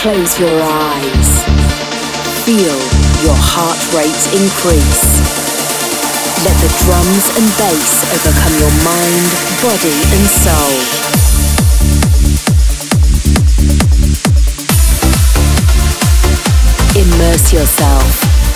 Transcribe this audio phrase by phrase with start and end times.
[0.00, 1.44] Close your eyes.
[2.48, 2.78] Feel
[3.20, 5.20] your heart rate increase.
[6.40, 9.28] Let the drums and bass overcome your mind,
[9.60, 10.72] body and soul.
[16.96, 18.08] Immerse yourself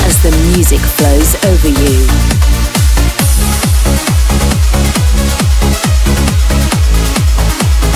[0.08, 2.08] as the music flows over you.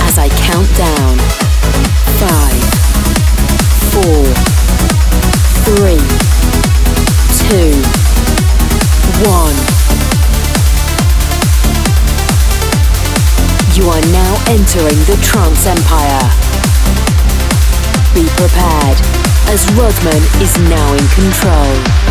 [0.04, 1.16] As I count down,
[2.20, 2.57] five,
[3.98, 4.24] four,
[5.66, 5.98] three,
[7.34, 7.74] two,
[9.26, 9.58] one.
[13.74, 16.22] You are now entering the trance empire.
[18.14, 18.98] Be prepared,
[19.50, 22.07] as Rodman is now in control.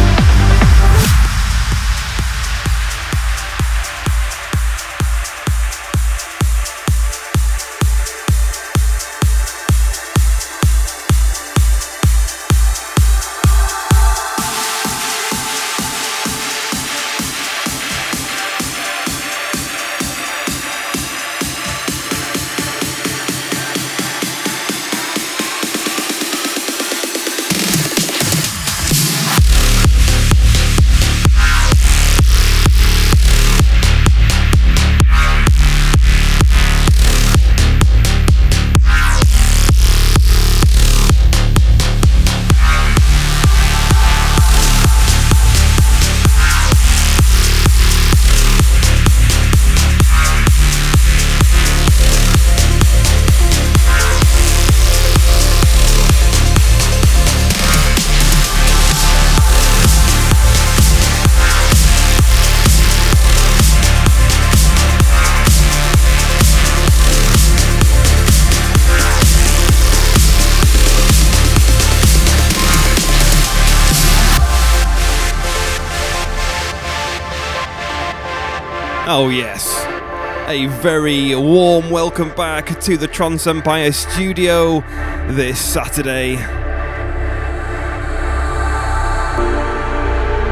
[80.70, 84.82] Very warm welcome back to the Trance Empire studio
[85.28, 86.36] this Saturday.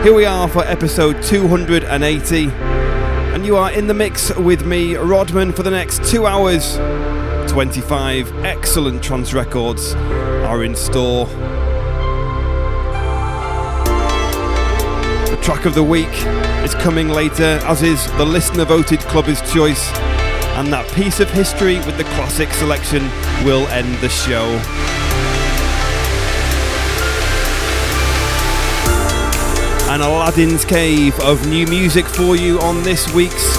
[0.03, 5.51] Here we are for episode 280, and you are in the mix with me, Rodman,
[5.51, 6.77] for the next two hours.
[7.51, 11.27] 25 excellent trance records are in store.
[15.45, 16.09] Track of the week
[16.65, 19.91] is coming later, as is the listener voted Clubber's Choice,
[20.57, 23.03] and that piece of history with the classic selection
[23.45, 24.43] will end the show.
[29.93, 33.55] An Aladdin's Cave of new music for you on this week's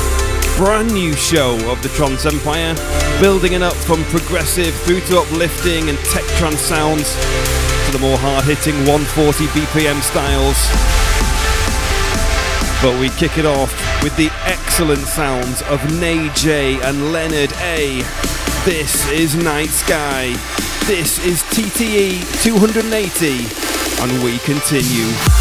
[0.56, 2.74] brand new show of the Trance Empire,
[3.20, 7.14] building it up from progressive through to uplifting and tech trance sounds
[7.86, 11.05] to the more hard hitting 140 BPM styles.
[12.86, 13.72] But we kick it off
[14.04, 18.02] with the excellent sounds of Nay Jay and Leonard A.
[18.64, 20.28] This is Night Sky.
[20.86, 25.35] This is TTE 280, and we continue.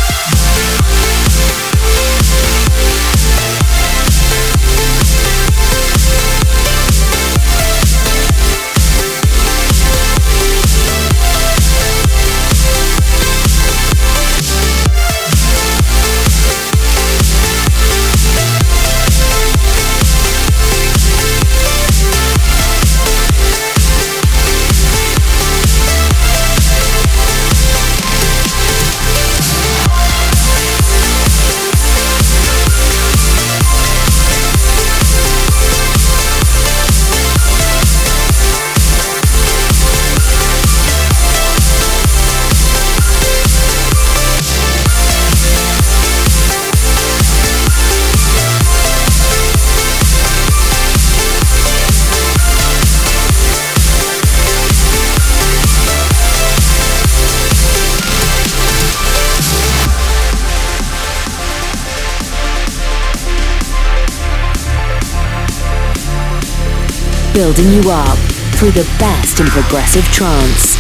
[67.45, 68.17] Building you up
[68.55, 70.73] through the best in progressive trance.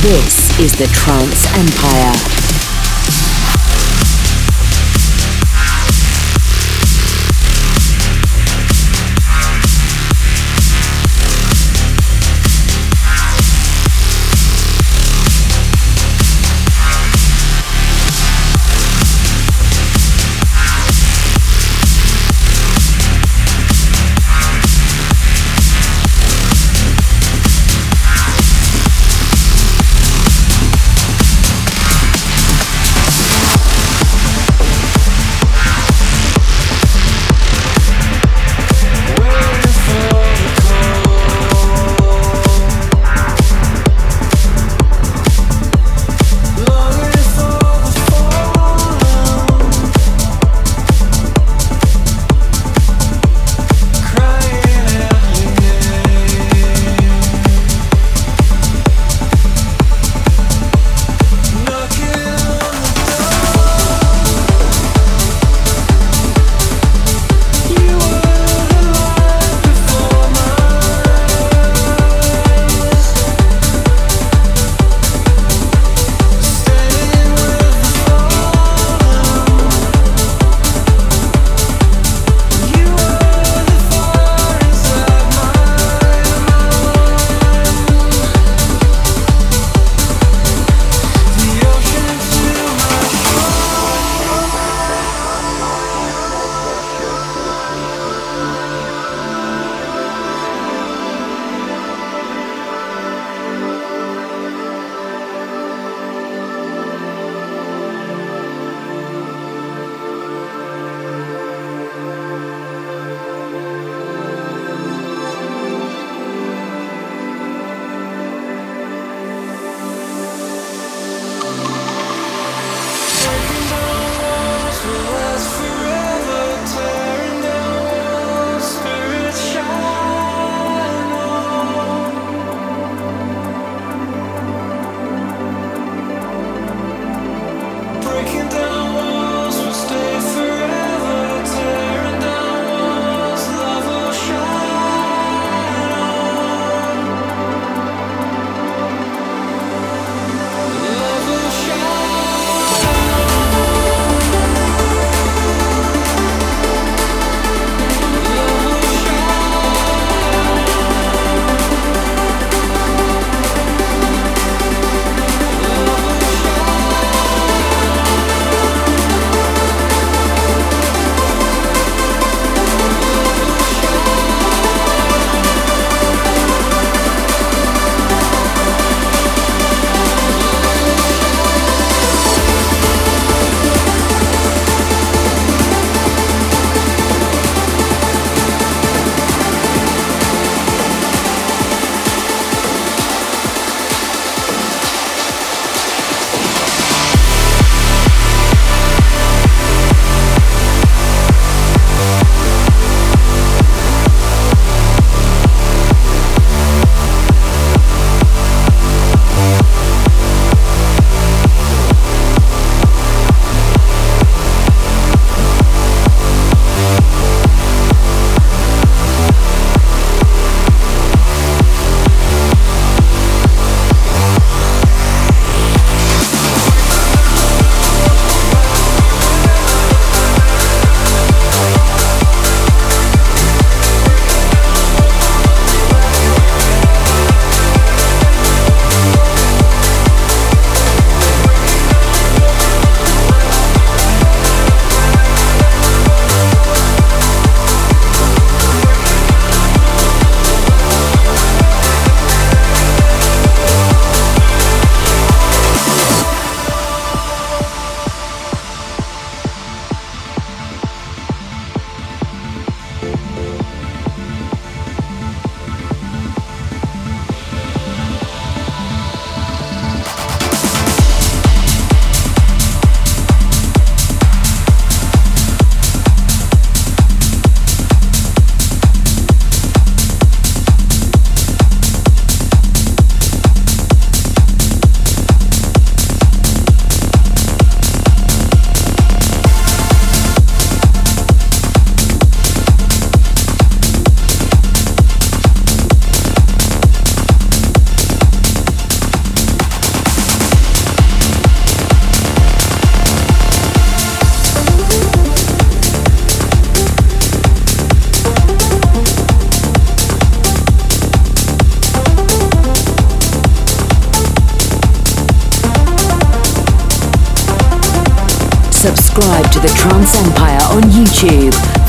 [0.00, 2.43] This is the Trance Empire.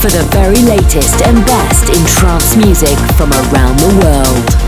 [0.05, 4.64] For the very latest and best in trance music from around the world.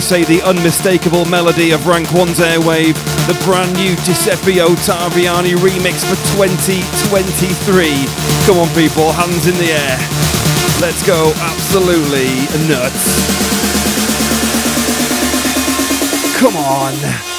[0.00, 2.94] You say the unmistakable melody of Rank 1's Airwave,
[3.26, 8.06] the brand new Giuseppe Ottaviani remix for 2023.
[8.46, 9.98] Come on, people, hands in the air.
[10.80, 13.28] Let's go absolutely nuts.
[16.38, 17.29] Come on.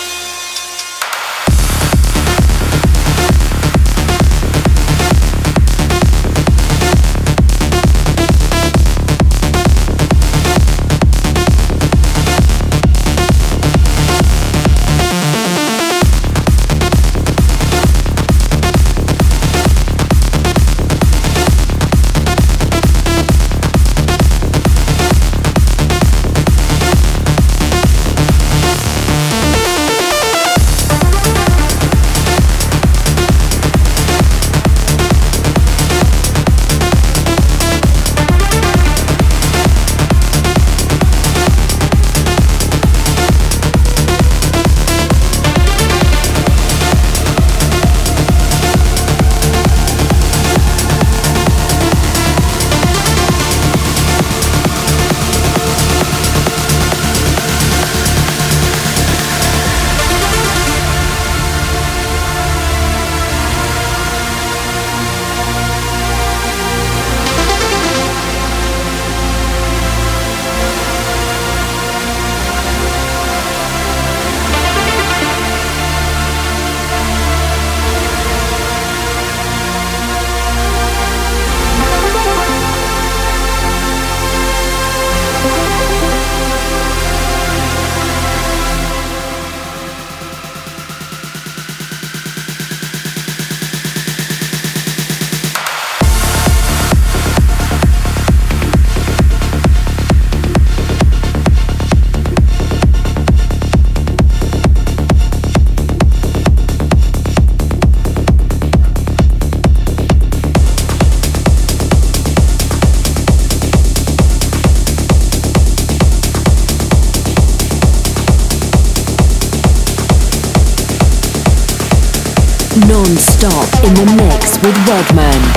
[124.63, 125.50] With Rodman.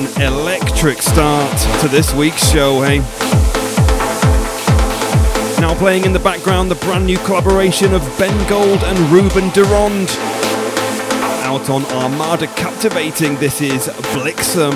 [0.00, 3.00] An electric start to this week's show, hey?
[5.60, 9.62] Now playing in the background the brand new collaboration of Ben Gold and Ruben De
[9.64, 10.08] Ronde.
[11.44, 14.72] Out on Armada Captivating, this is Bliksem.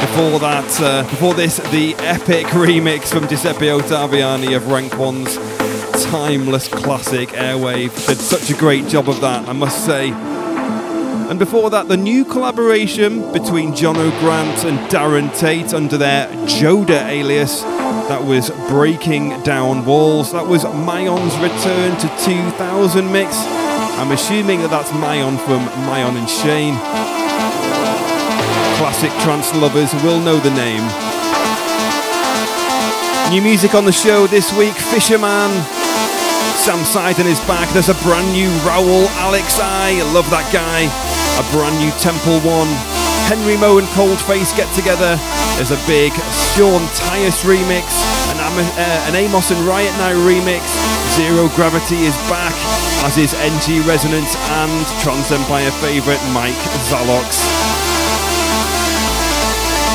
[0.00, 5.36] Before that, uh, before this, the epic remix from Giuseppe Ottaviani of Rank One's
[6.06, 8.06] timeless classic Airwave.
[8.06, 10.39] Did such a great job of that, I must say.
[11.30, 17.06] And before that, the new collaboration between Jono Grant and Darren Tate under their Joda
[17.06, 17.62] alias
[18.10, 20.32] that was Breaking Down Walls.
[20.32, 23.36] That was Myon's return to 2000 mix.
[24.02, 26.74] I'm assuming that that's Myon from Myon and Shane.
[28.82, 30.82] Classic trance lovers will know the name.
[33.30, 35.54] New music on the show this week Fisherman.
[36.58, 37.70] Sam Cydan is back.
[37.70, 40.02] There's a brand new Raul Alex I.
[40.12, 41.19] Love that guy.
[41.38, 42.68] A brand new Temple One.
[43.30, 45.14] Henry Moe and Coldface get together.
[45.54, 47.86] There's a big Sean Tyas remix,
[48.34, 50.66] an, uh, an Amos and Riot Now remix.
[51.14, 52.54] Zero Gravity is back,
[53.04, 56.58] as is NG Resonance and Trance Empire favourite Mike
[56.90, 57.38] Zaloxx.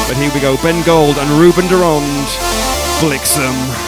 [0.07, 2.29] But here we go, Ben Gold and Ruben de Ronde,
[3.01, 3.84] Bliksem.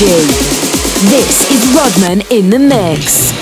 [0.00, 3.39] This is Rodman in the mix.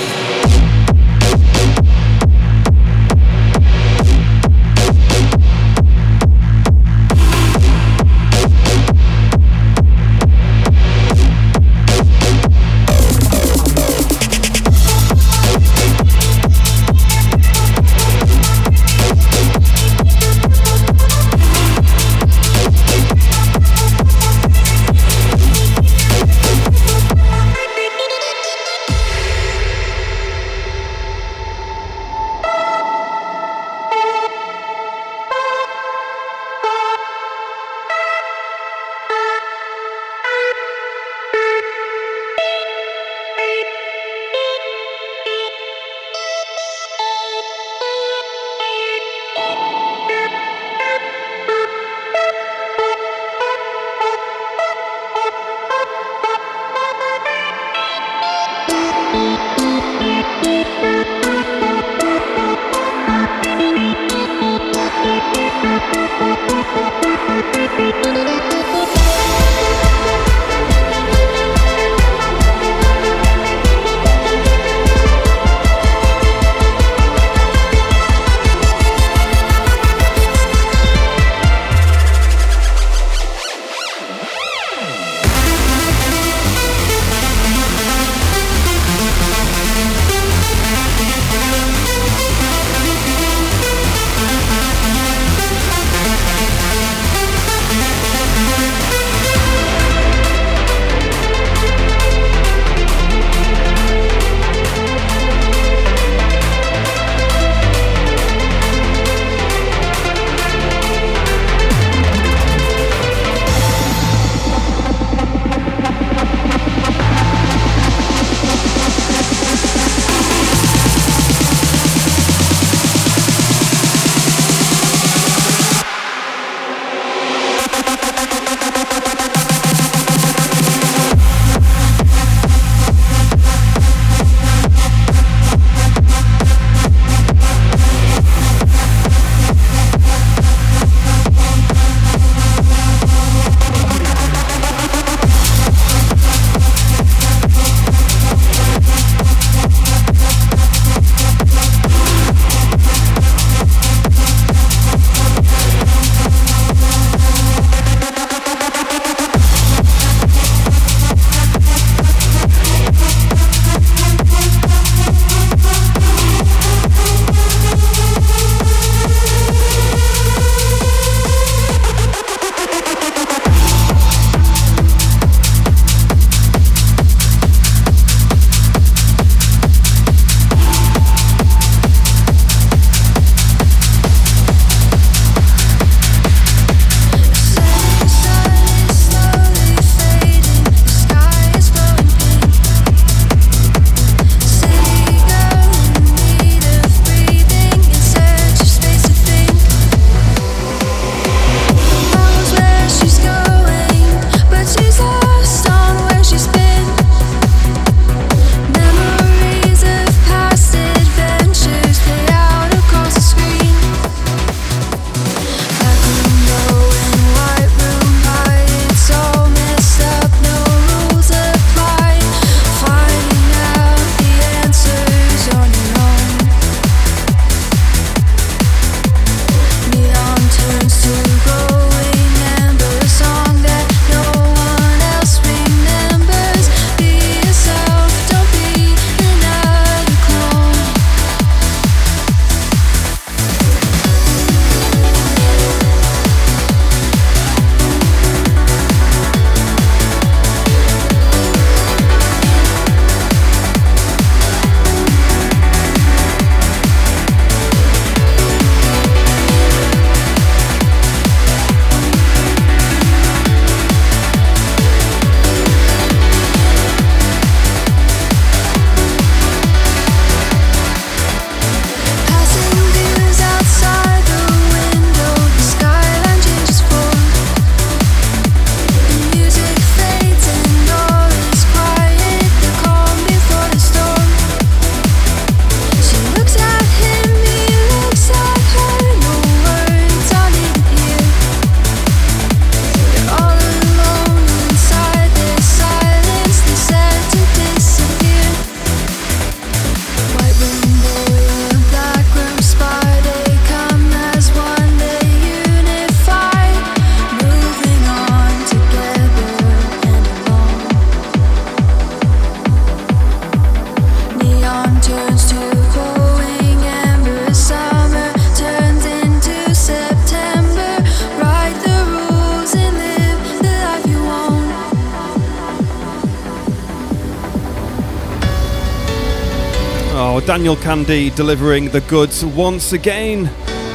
[330.59, 333.43] Daniel Kandi delivering the goods once again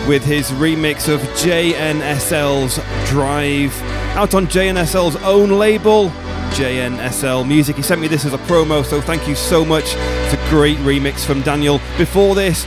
[0.08, 3.78] with his remix of JNSL's Drive
[4.16, 6.08] out on JNSL's own label,
[6.52, 7.76] JNSL Music.
[7.76, 9.84] He sent me this as a promo, so thank you so much.
[9.84, 11.82] It's a great remix from Daniel.
[11.98, 12.64] Before this,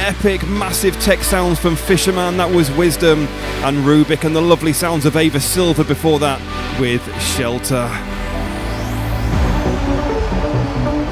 [0.00, 3.28] epic, massive tech sounds from Fisherman, that was Wisdom,
[3.62, 6.40] and Rub!k, and the lovely sounds of Ava Silver before that
[6.80, 8.15] with Shelter.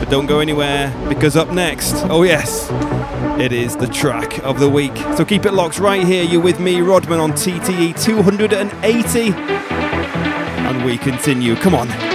[0.05, 2.69] But don't go anywhere because up next, oh yes,
[3.41, 4.95] it is the track of the week.
[5.17, 6.23] So keep it locked right here.
[6.23, 9.33] You're with me, Rodman, on TTE 280.
[9.33, 11.57] And we continue.
[11.57, 12.14] Come on.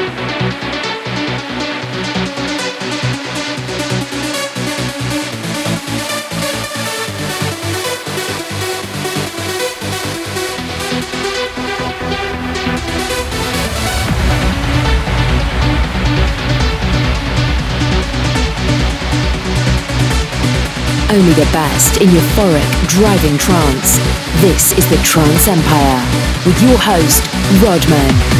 [21.11, 23.97] Only the best in euphoric driving trance.
[24.41, 26.05] This is the Trance Empire
[26.45, 27.25] with your host,
[27.63, 28.38] Rodman.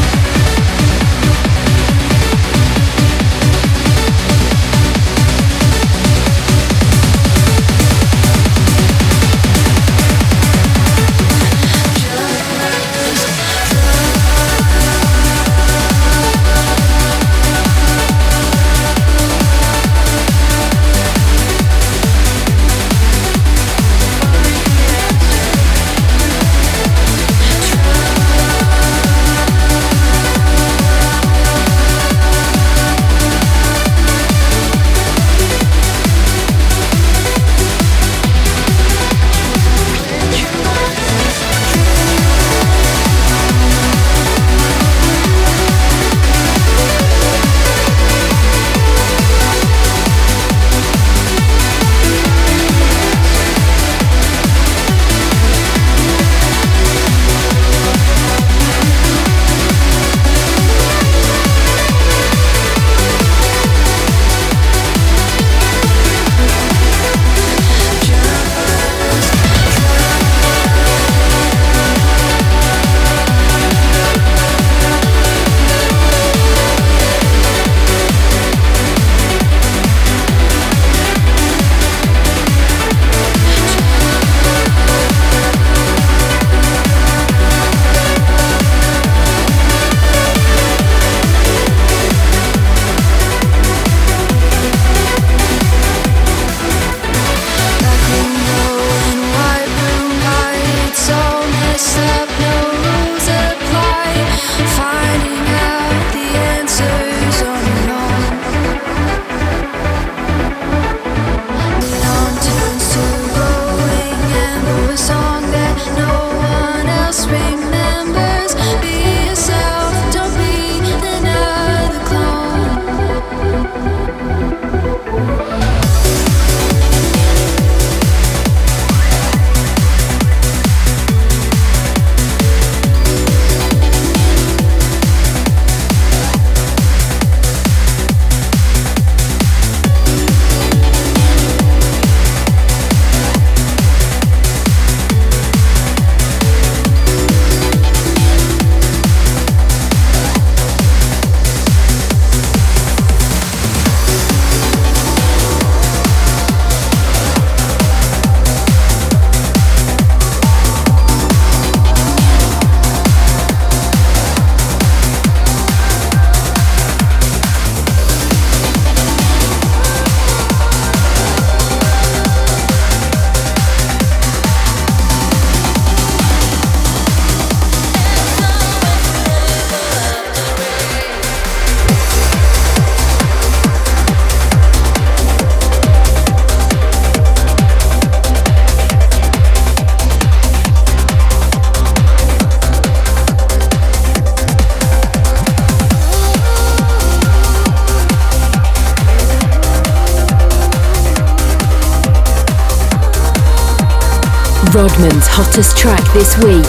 [204.79, 206.63] Rodman's hottest track this week.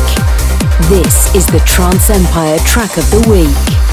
[0.90, 3.89] This is the Trance Empire track of the week.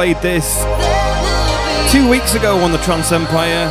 [0.00, 0.56] Played this
[1.92, 3.68] two weeks ago on the Trance Empire,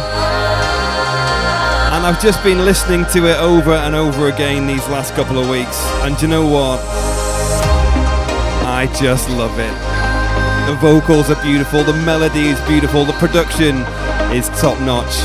[1.90, 5.50] and I've just been listening to it over and over again these last couple of
[5.50, 5.82] weeks.
[6.06, 6.80] And you know what?
[8.70, 9.74] I just love it.
[10.70, 13.78] The vocals are beautiful, the melody is beautiful, the production
[14.32, 15.18] is top notch.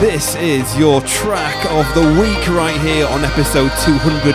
[0.00, 4.32] This is your track of the week right here on episode 280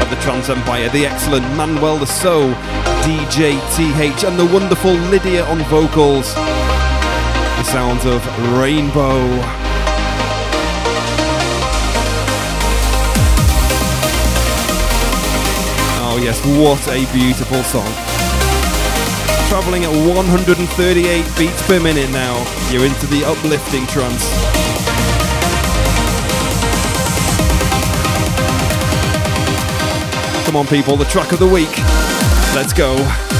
[0.00, 2.56] of the Trance Empire, the excellent Manuel Le Saux,
[3.02, 6.34] DJ TH, and the wonderful Lydia on vocals.
[6.34, 8.20] The sounds of
[8.58, 9.18] Rainbow.
[16.02, 17.90] Oh, yes, what a beautiful song.
[19.48, 22.36] Travelling at 138 beats per minute now,
[22.70, 24.28] you're into the uplifting trance.
[30.44, 31.99] Come on, people, the track of the week.
[32.52, 33.39] Let's go.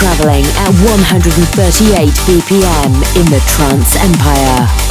[0.00, 4.89] Traveling at 138 BPM in the Trance Empire.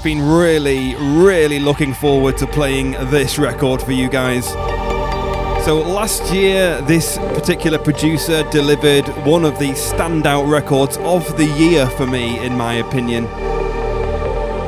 [0.00, 4.48] I've been really, really looking forward to playing this record for you guys.
[5.66, 11.86] So, last year, this particular producer delivered one of the standout records of the year
[11.86, 13.24] for me, in my opinion.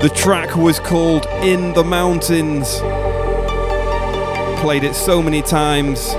[0.03, 2.80] The track was called In the Mountains.
[4.61, 6.11] Played it so many times,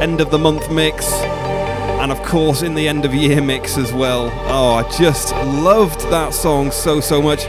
[0.00, 3.92] end of the month mix, and of course in the end of year mix as
[3.92, 4.30] well.
[4.46, 7.44] Oh, I just loved that song so, so much.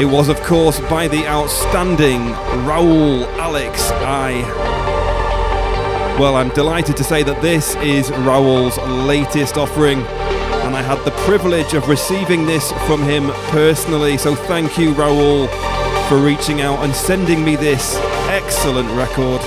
[0.00, 2.20] It was, of course, by the outstanding
[2.64, 4.44] Raul Alex I.
[6.20, 11.10] Well, I'm delighted to say that this is Raul's latest offering, and I had the
[11.26, 14.18] privilege of receiving this from him personally.
[14.18, 15.48] So thank you, Raul,
[16.08, 17.96] for reaching out and sending me this
[18.28, 19.40] excellent record.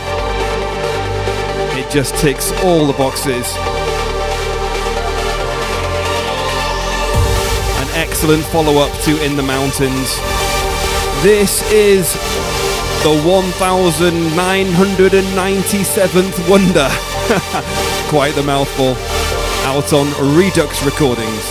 [1.80, 3.56] It just ticks all the boxes.
[7.80, 10.41] An excellent follow up to In the Mountains.
[11.24, 12.14] This is
[13.04, 13.22] the
[15.36, 16.90] 1997th wonder.
[18.10, 18.96] Quite the mouthful.
[19.68, 21.44] Out on Redux Recordings.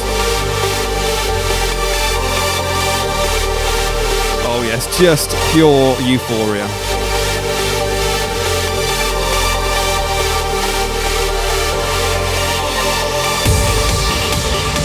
[4.43, 6.67] Oh, yes, just pure euphoria.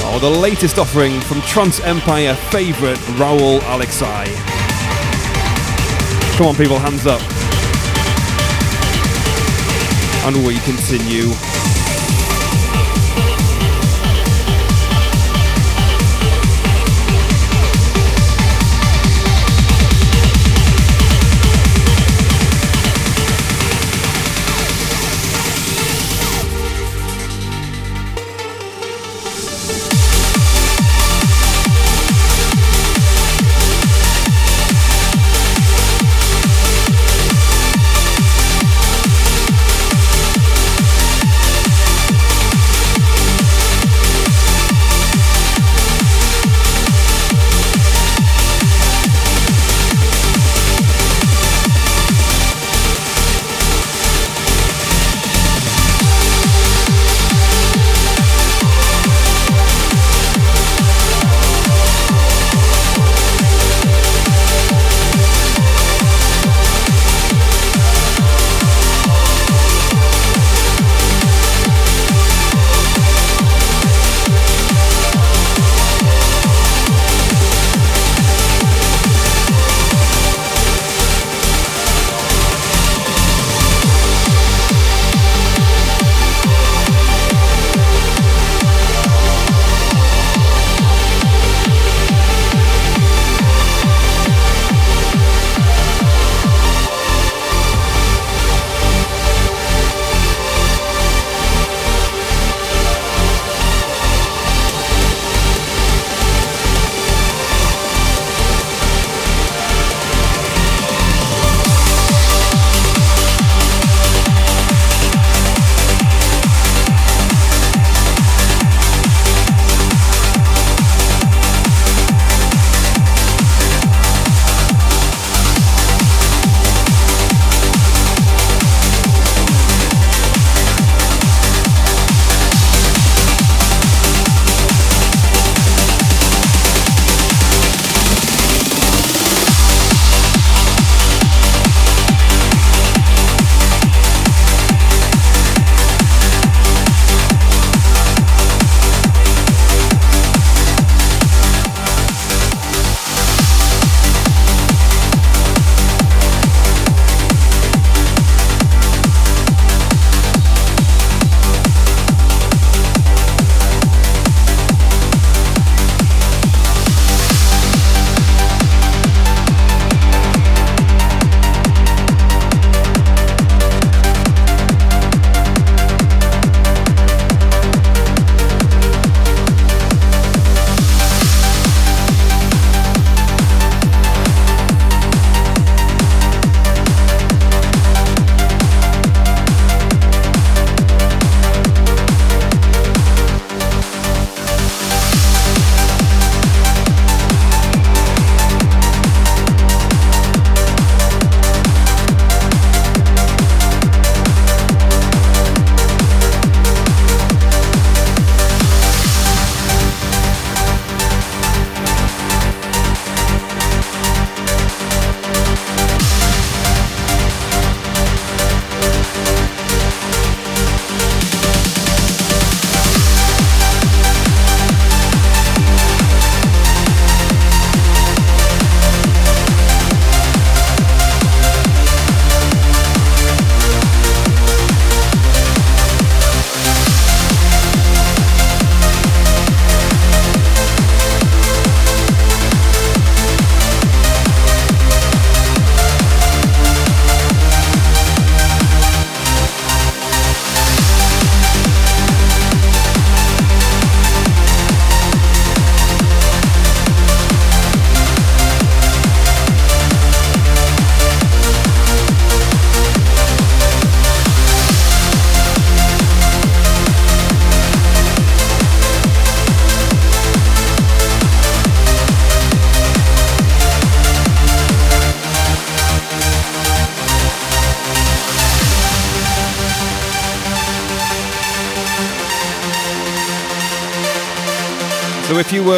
[0.07, 4.54] Oh, the latest offering from Trance Empire favourite Raul Alex I.
[6.37, 7.21] Come on, people, hands up.
[10.27, 11.54] And we continue.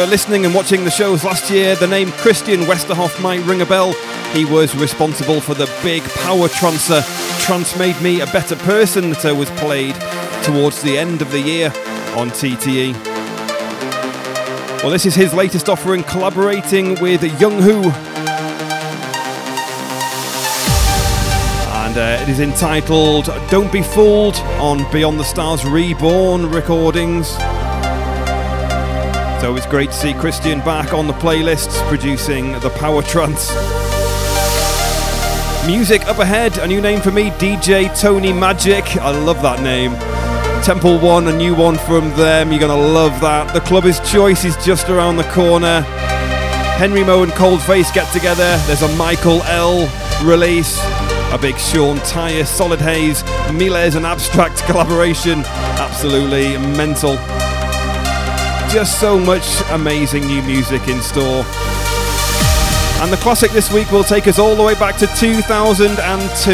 [0.08, 3.92] Listening and watching the shows last year, the name Christian Westerhof might ring a bell.
[4.32, 7.02] He was responsible for the big power trancer
[7.44, 9.94] Trance Made Me a Better Person that was played
[10.42, 11.66] towards the end of the year
[12.16, 12.94] on TTE.
[14.82, 17.90] Well, this is his latest offering, collaborating with Young Hu.
[21.84, 27.36] And uh, it is entitled Don't Be Fooled on Beyond the Stars Reborn recordings.
[29.48, 33.48] So it's great to see Christian back on the playlists producing the Power Trance.
[35.66, 38.84] Music up ahead, a new name for me, DJ Tony Magic.
[38.98, 39.92] I love that name.
[40.62, 42.52] Temple One, a new one from them.
[42.52, 43.54] You're going to love that.
[43.54, 45.80] The Clubber's Choice is just around the corner.
[46.76, 48.58] Henry Moe and Cold Face get together.
[48.66, 49.90] There's a Michael L
[50.26, 50.78] release.
[51.32, 53.22] A big Sean Tyas, Solid Haze,
[53.52, 55.42] Milez and abSTrakt collaboration.
[55.78, 57.16] Absolutely mental.
[58.70, 61.44] Just so much amazing new music in store.
[63.00, 66.52] And the classic this week will take us all the way back to 2002.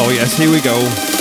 [0.00, 1.17] Oh, yes, here we go.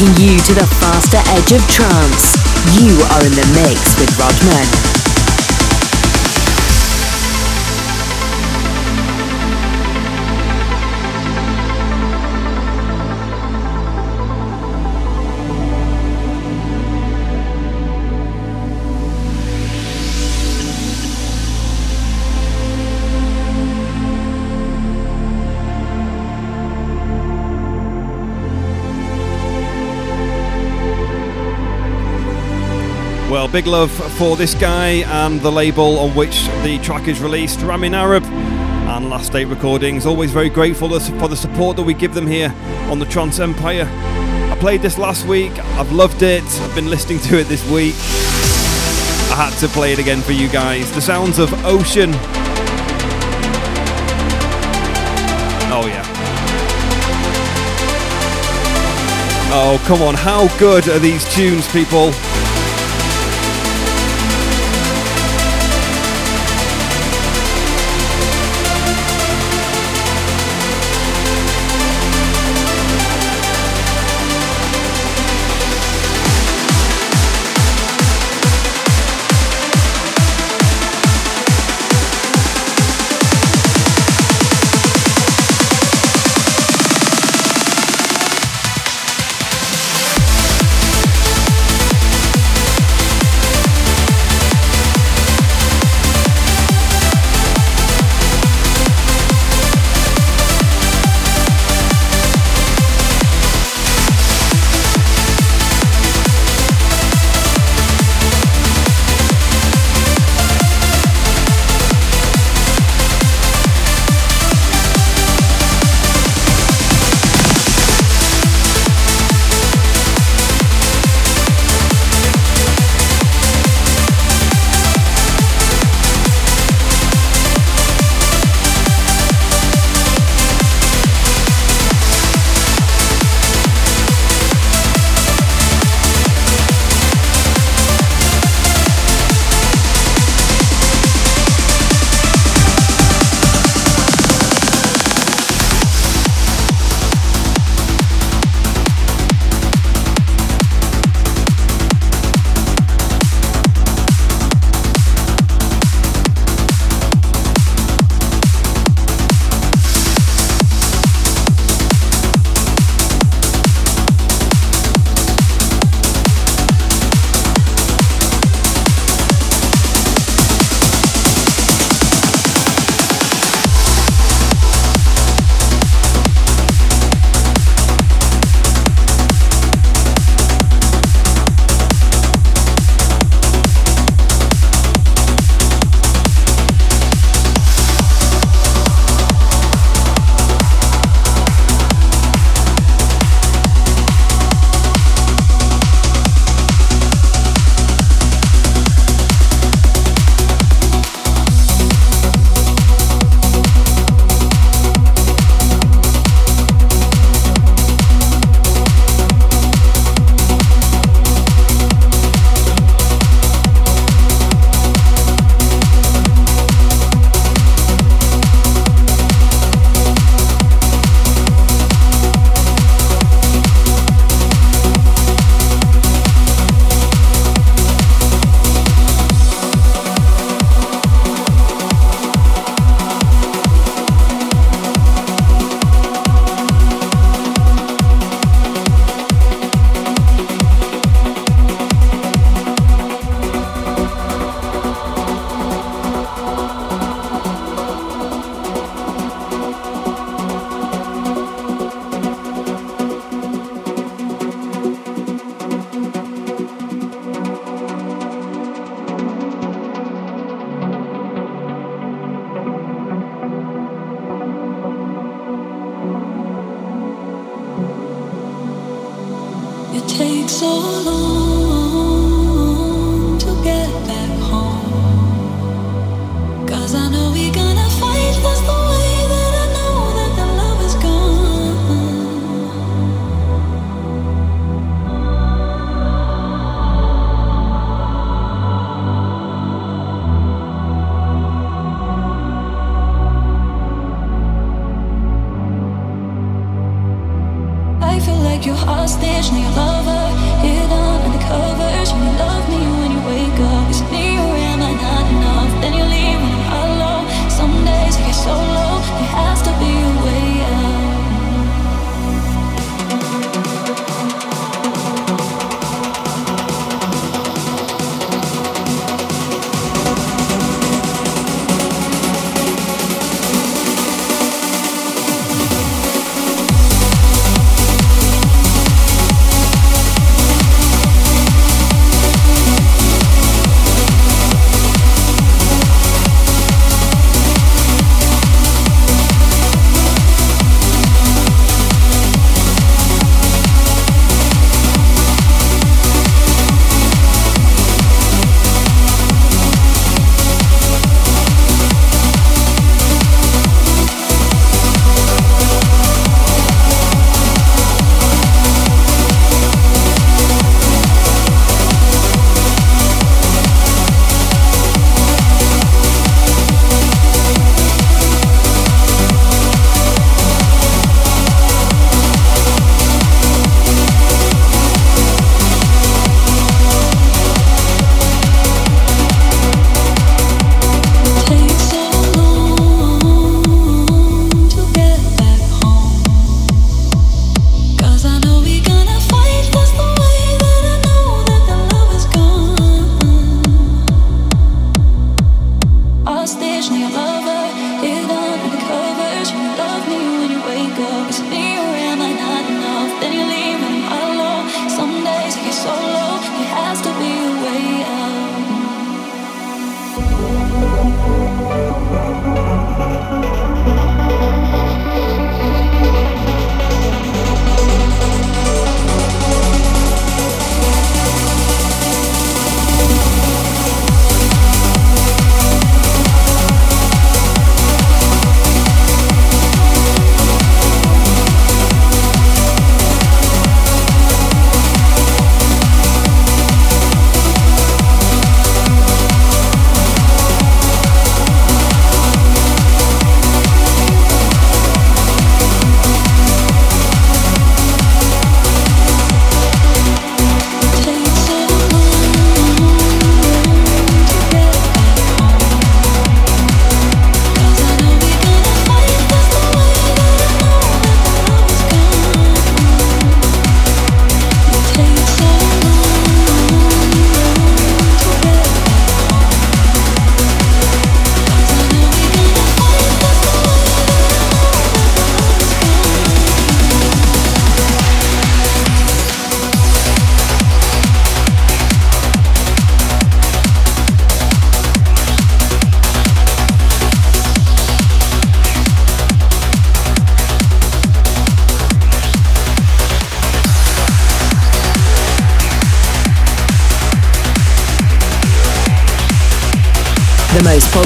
[0.00, 2.36] You to the faster edge of trance.
[2.80, 4.89] You are in the mix with Rodman.
[33.52, 37.94] Big love for this guy and the label on which the track is released, Ramin
[37.94, 40.06] Arab and Last State Recordings.
[40.06, 42.54] Always very grateful for the support that we give them here
[42.90, 43.88] on the Trance Empire.
[44.52, 47.94] I played this last week, I've loved it, I've been listening to it this week.
[49.32, 50.92] I had to play it again for you guys.
[50.94, 52.10] The sounds of Ocean.
[55.72, 56.04] Oh, yeah.
[59.52, 62.12] Oh, come on, how good are these tunes, people?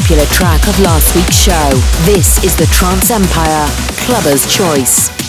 [0.04, 1.70] Popular track of last week's show.
[2.04, 3.66] This is the Trance Empire
[4.04, 5.23] Clubber's Choice.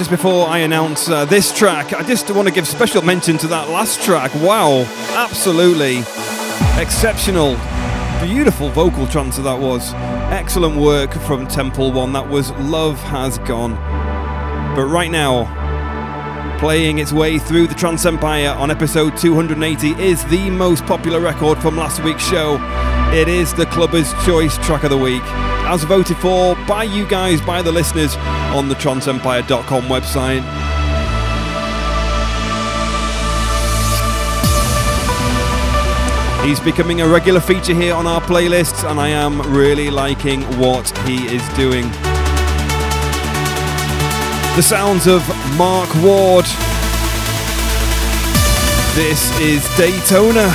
[0.00, 3.46] Just before I announce uh, this track, I just want to give special mention to
[3.48, 4.34] that last track.
[4.36, 5.98] Wow, absolutely
[6.80, 7.54] exceptional.
[8.22, 9.92] Beautiful vocal transfer that was.
[10.32, 12.14] Excellent work from Temple One.
[12.14, 13.74] That was Love Has Gone.
[14.74, 15.44] But right now,
[16.58, 21.58] playing its way through the Trance Empire on episode 280 is the most popular record
[21.58, 22.56] from last week's show.
[23.12, 25.24] It is the Clubber's Choice track of the week,
[25.66, 28.16] as voted for by you guys, by the listeners
[28.50, 30.44] on the tranceempire.com website.
[36.44, 40.88] He's becoming a regular feature here on our playlists, and I am really liking what
[41.06, 41.88] he is doing.
[44.56, 45.26] The sounds of
[45.56, 46.46] Marc Ward.
[48.96, 50.48] This is Daytona.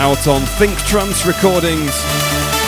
[0.00, 2.61] Out on Think Trance Recordings.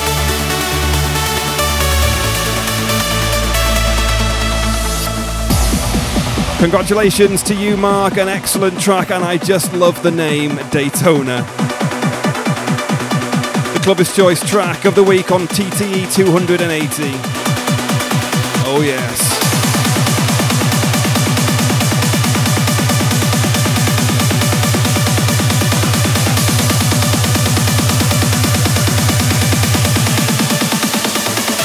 [6.58, 8.16] Congratulations to you, Marc.
[8.16, 11.42] An excellent track, and I just love the name Daytona.
[13.74, 17.02] The Clubber's Choice track of the week on TTE 280.
[18.66, 19.34] Oh, yes.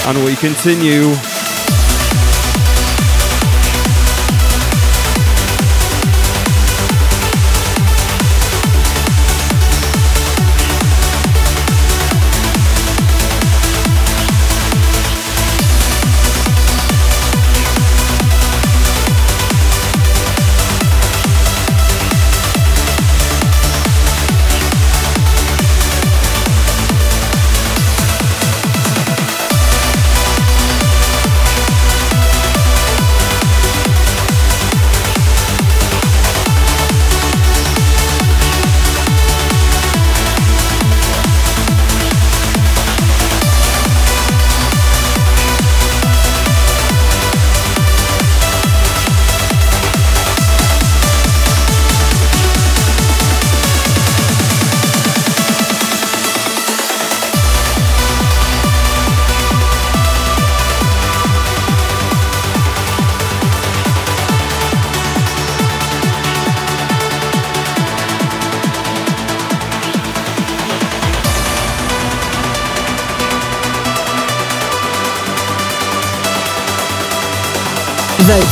[0.08, 1.14] And we continue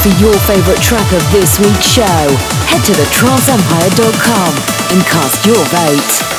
[0.08, 2.04] for your favourite track of this week's show.
[2.68, 4.54] Head to thetranceempire.com
[4.92, 6.37] and cast your vote.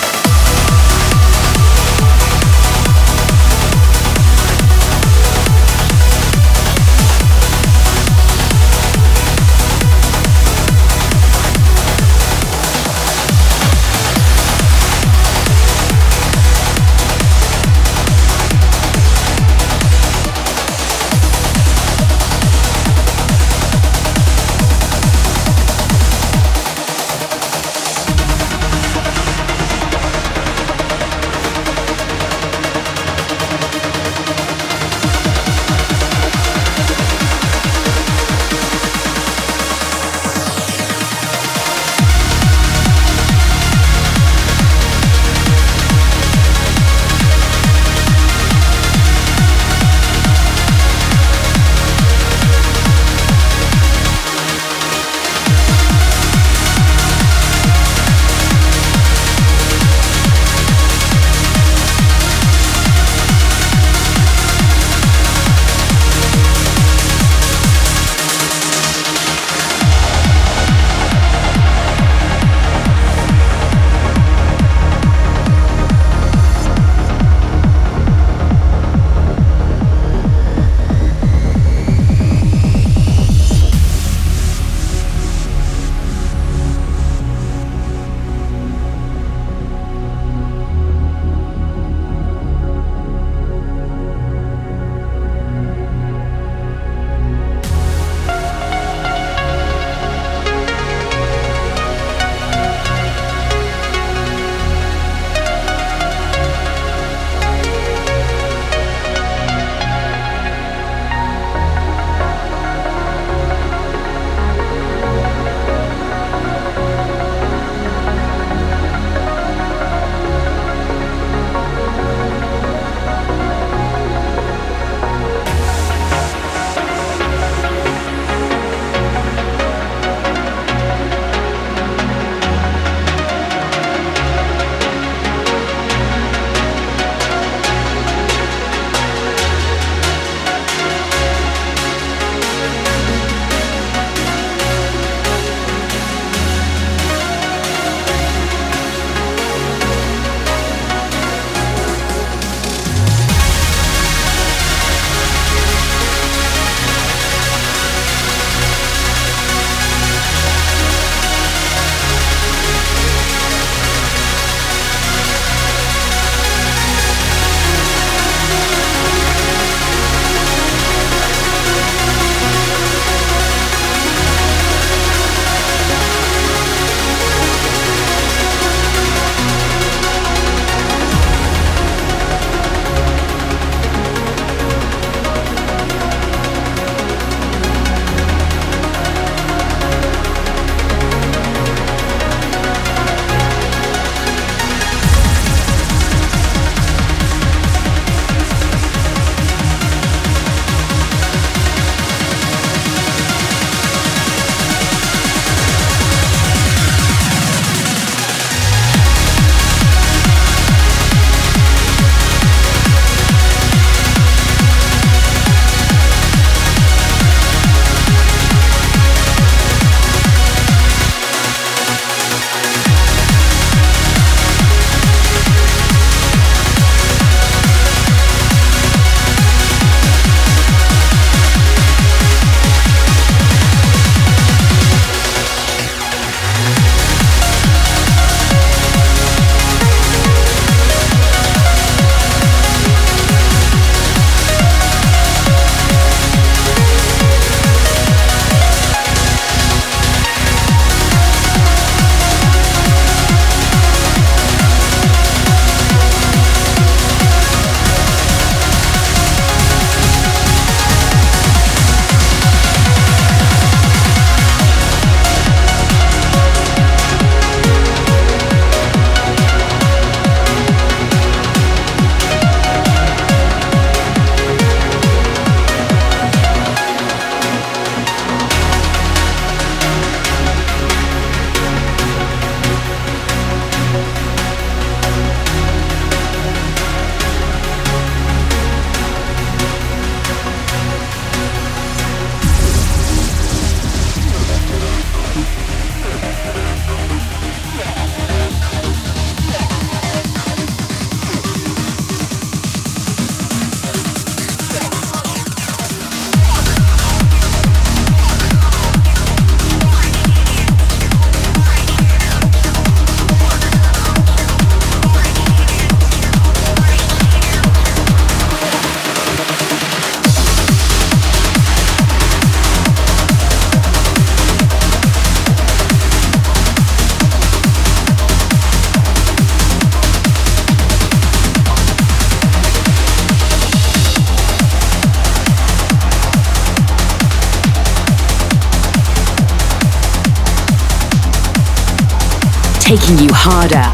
[342.89, 343.85] Taking you harder,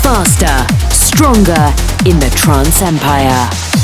[0.00, 0.46] faster,
[0.88, 1.74] stronger
[2.08, 3.83] in the Trance Empire.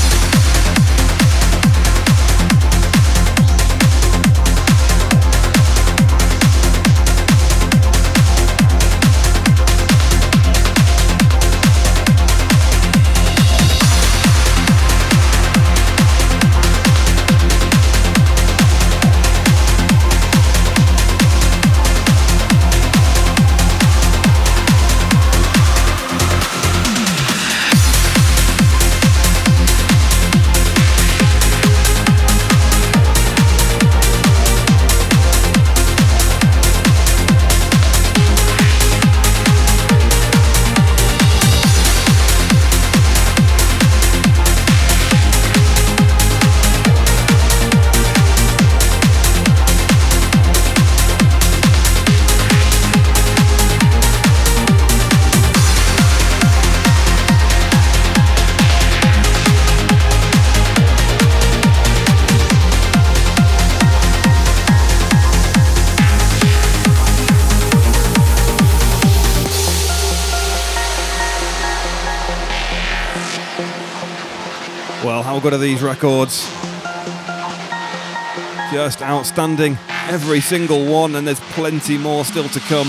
[75.41, 76.47] Good are these records?
[78.73, 79.79] Just outstanding.
[80.09, 82.89] Every single one, and there's plenty more still to come.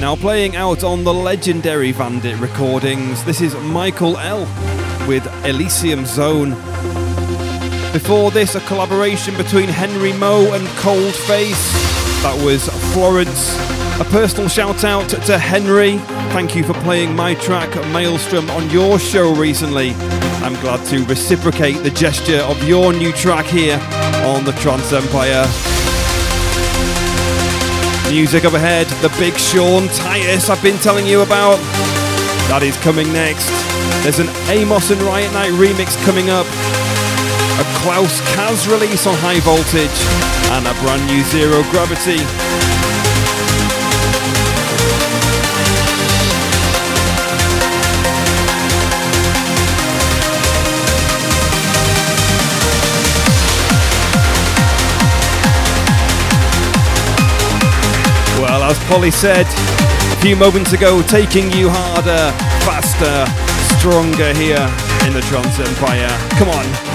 [0.00, 4.40] Now, playing out on the legendary Vandit recordings, this is Michael L.
[5.08, 6.50] with Elysium Zone.
[7.92, 11.72] Before this, a collaboration between Henry Moe and Cold Face.
[12.22, 13.56] That was Florence.
[14.00, 15.98] A personal shout out to Henry
[16.34, 19.92] Thank you for playing my track Maelstrom on your show recently.
[20.42, 23.78] I'm glad to reciprocate the gesture of your new track here
[24.26, 25.46] on the Trance Empire.
[28.10, 31.58] Music up ahead, the big Sean Tyas I've been telling you about.
[32.50, 33.46] That is coming next.
[34.02, 36.46] There's an Amos and Riot Night remix coming up,
[37.62, 40.02] a Klaus Kaz release on high voltage,
[40.50, 42.73] and a brand new Zero Gravity.
[58.70, 62.32] As Polly said a few moments ago, taking you harder,
[62.64, 63.26] faster,
[63.78, 64.66] stronger here
[65.06, 66.08] in the Trance Empire.
[66.38, 66.93] Come on.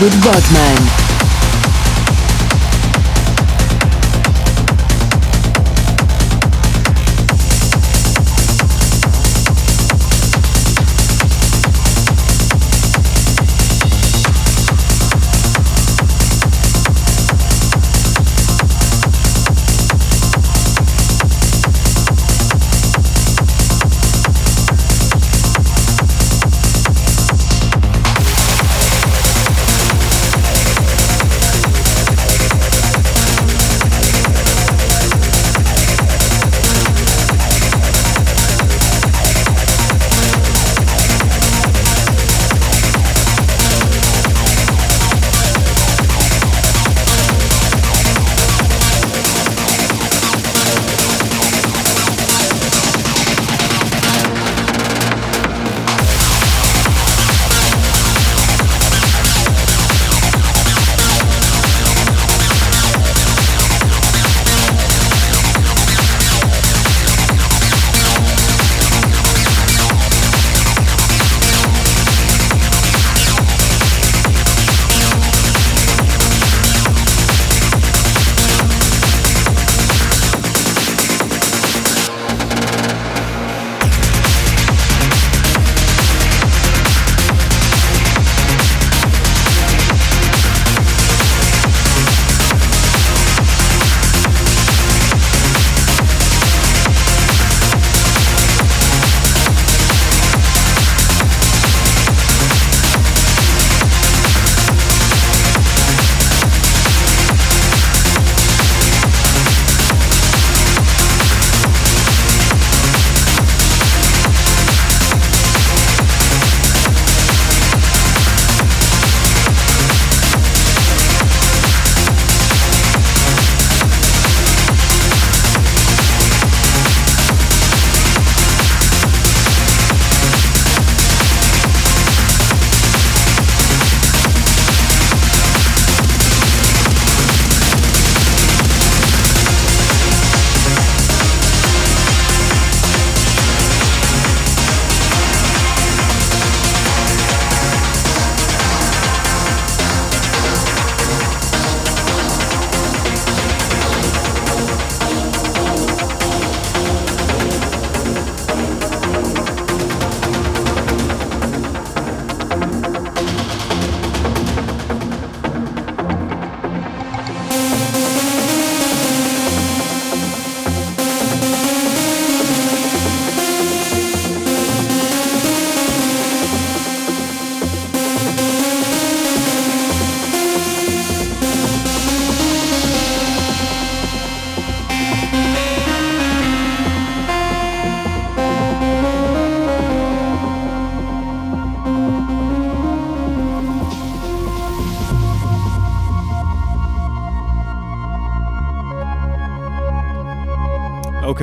[0.00, 1.13] With Rodman.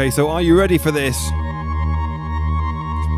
[0.01, 1.29] Okay, so are you ready for this?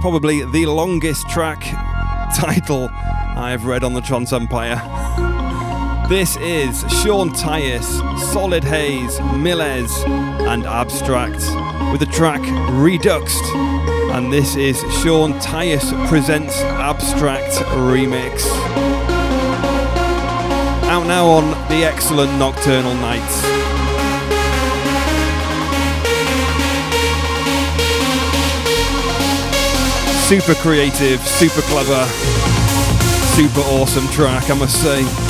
[0.02, 1.62] Probably the longest track
[2.36, 4.76] title I've read on the Trance Empire.
[6.10, 7.86] This is Sean Tyas,
[8.34, 9.90] Solid Haze, Milez,
[10.50, 12.42] and abSTrakt with the track
[12.74, 13.46] Reduxed.
[14.12, 18.44] And this is Sean Tyas Presents abSTrakt Remix.
[20.90, 23.53] Out now on the excellent Nocturnal Knights.
[30.42, 32.08] Super creative, super clever,
[33.36, 35.23] super awesome track, I must say.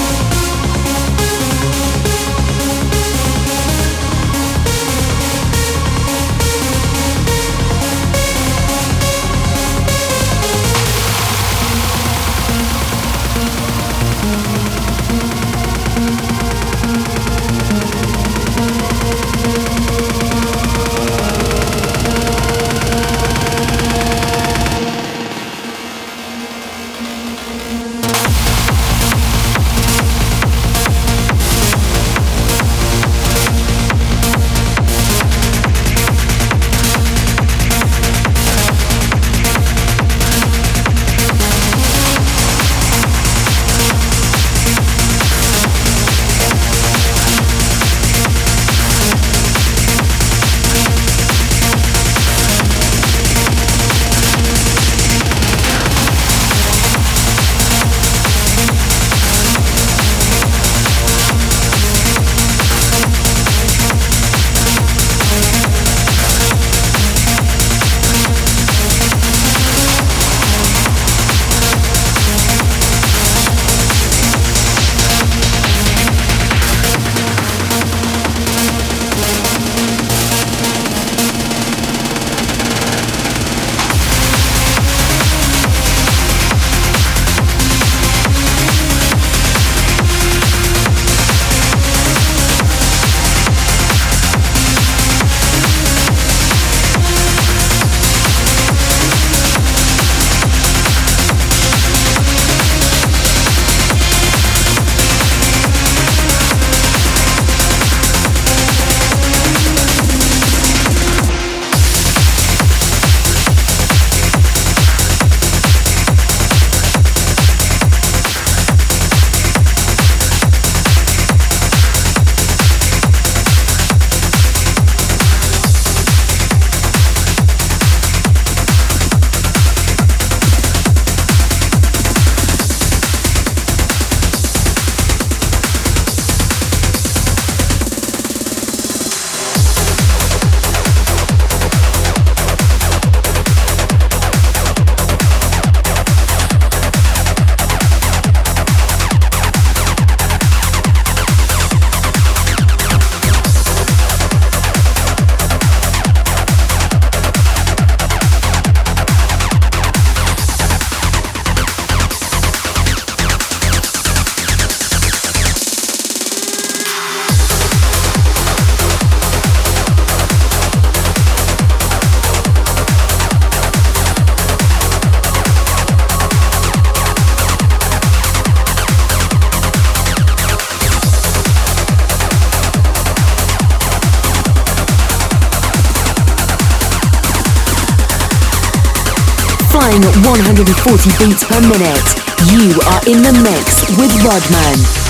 [190.01, 192.07] At 140 beats per minute.
[192.49, 195.02] You are in the mix with Rodman.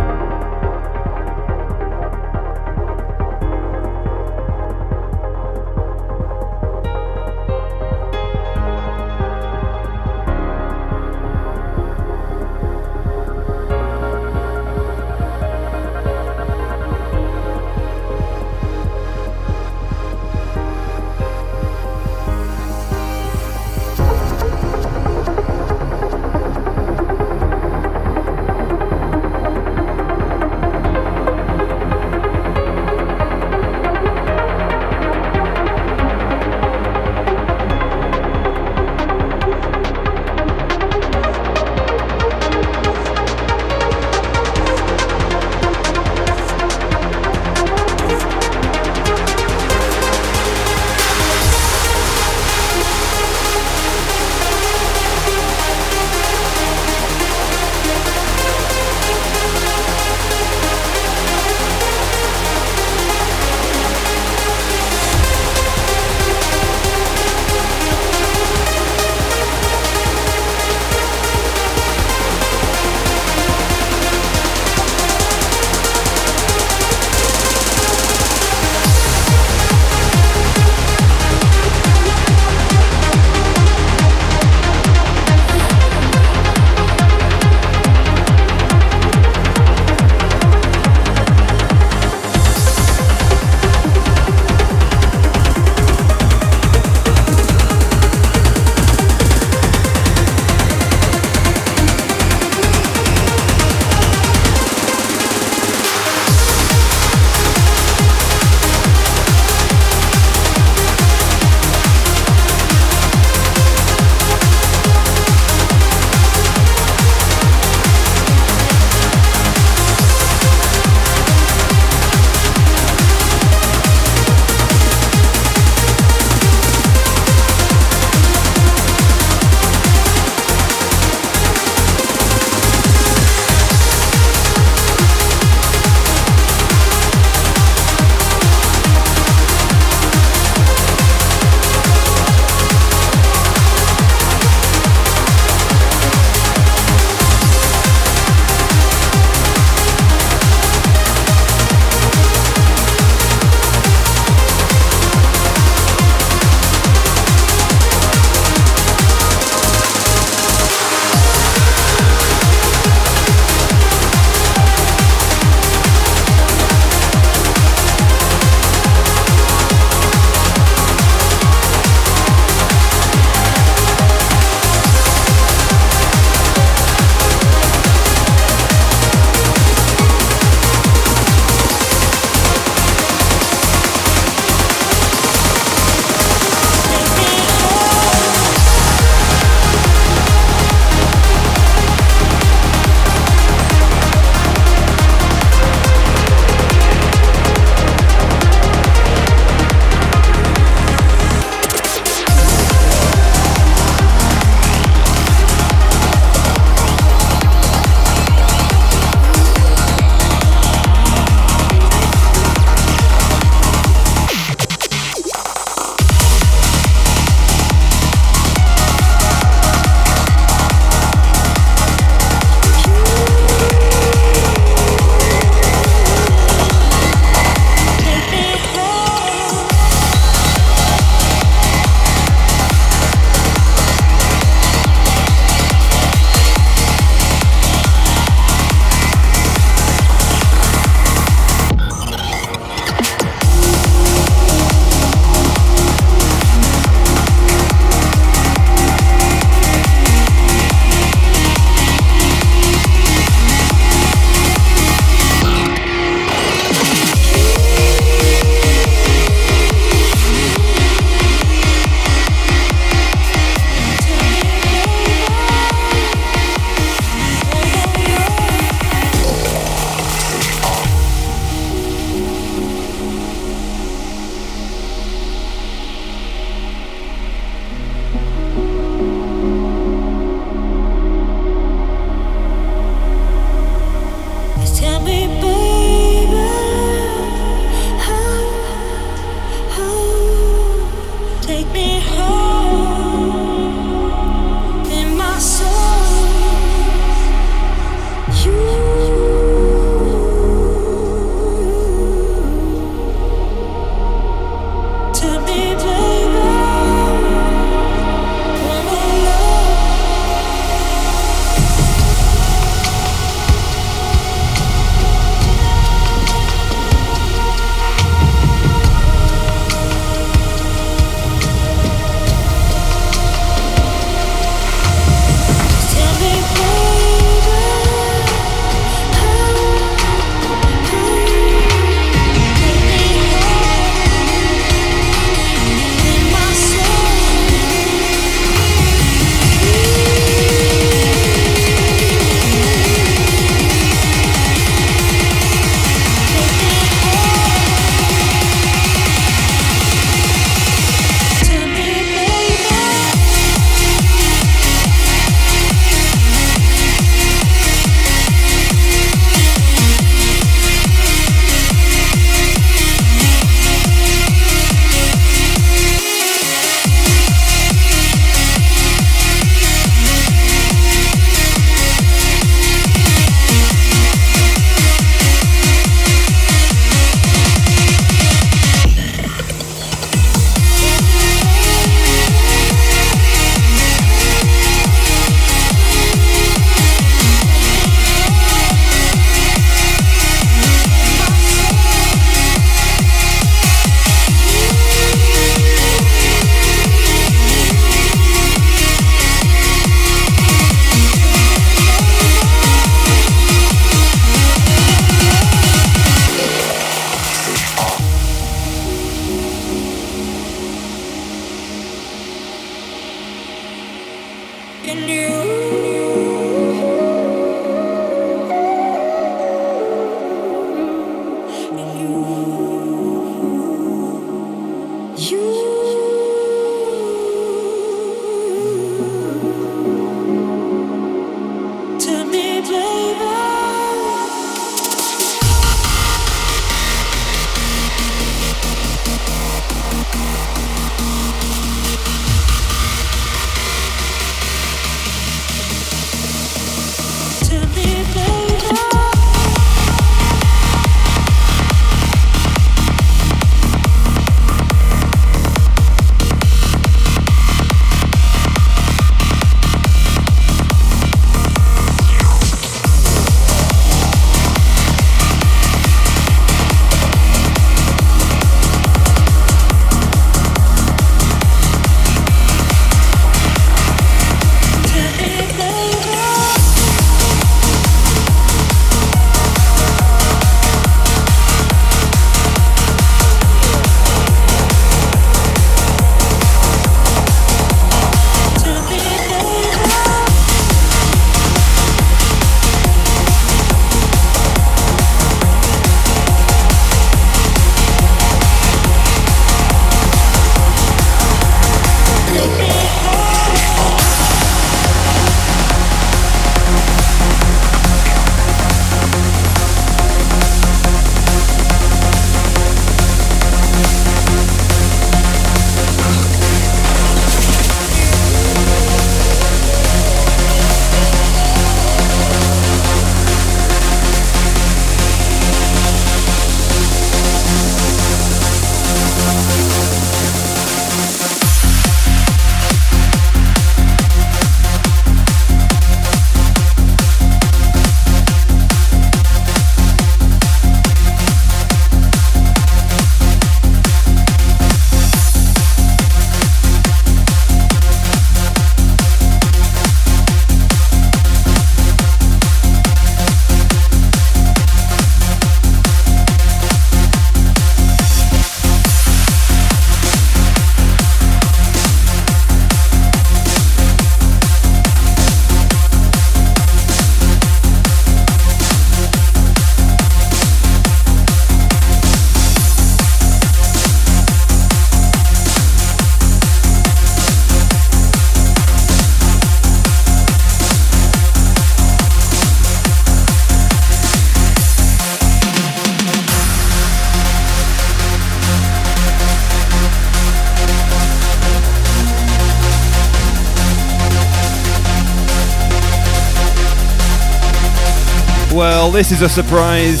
[598.92, 600.00] This is a surprise.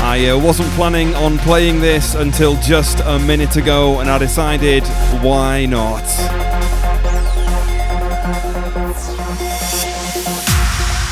[0.00, 4.82] I uh, wasn't planning on playing this until just a minute ago, and I decided
[5.22, 6.04] why not.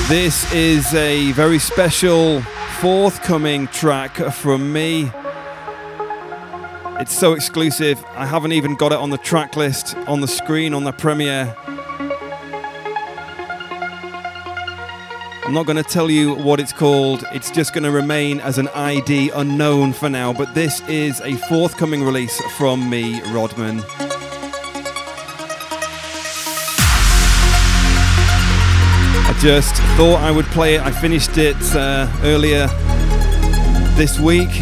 [0.08, 2.40] This is a very special
[2.80, 5.10] forthcoming track from me.
[6.98, 10.72] It's so exclusive, I haven't even got it on the track list, on the screen,
[10.72, 11.54] on the premiere.
[15.56, 18.68] Not going to tell you what it's called, it's just going to remain as an
[18.68, 23.80] ID unknown for now, but this is a forthcoming release from me, Rodman.
[29.24, 30.82] I just thought I would play it.
[30.82, 32.66] I finished it uh, earlier
[33.96, 34.60] this week,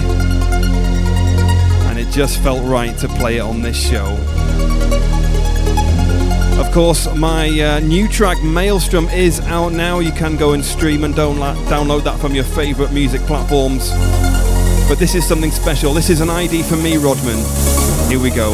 [1.88, 5.13] and it just felt right to play it on this show.
[6.74, 10.00] Course, my uh, new track Maelstrom is out now.
[10.00, 13.90] You can go and stream and download that from your favourite music platforms.
[14.88, 15.94] But this is something special.
[15.94, 17.38] This is an ID for me, Rodman.
[18.10, 18.50] Here we go.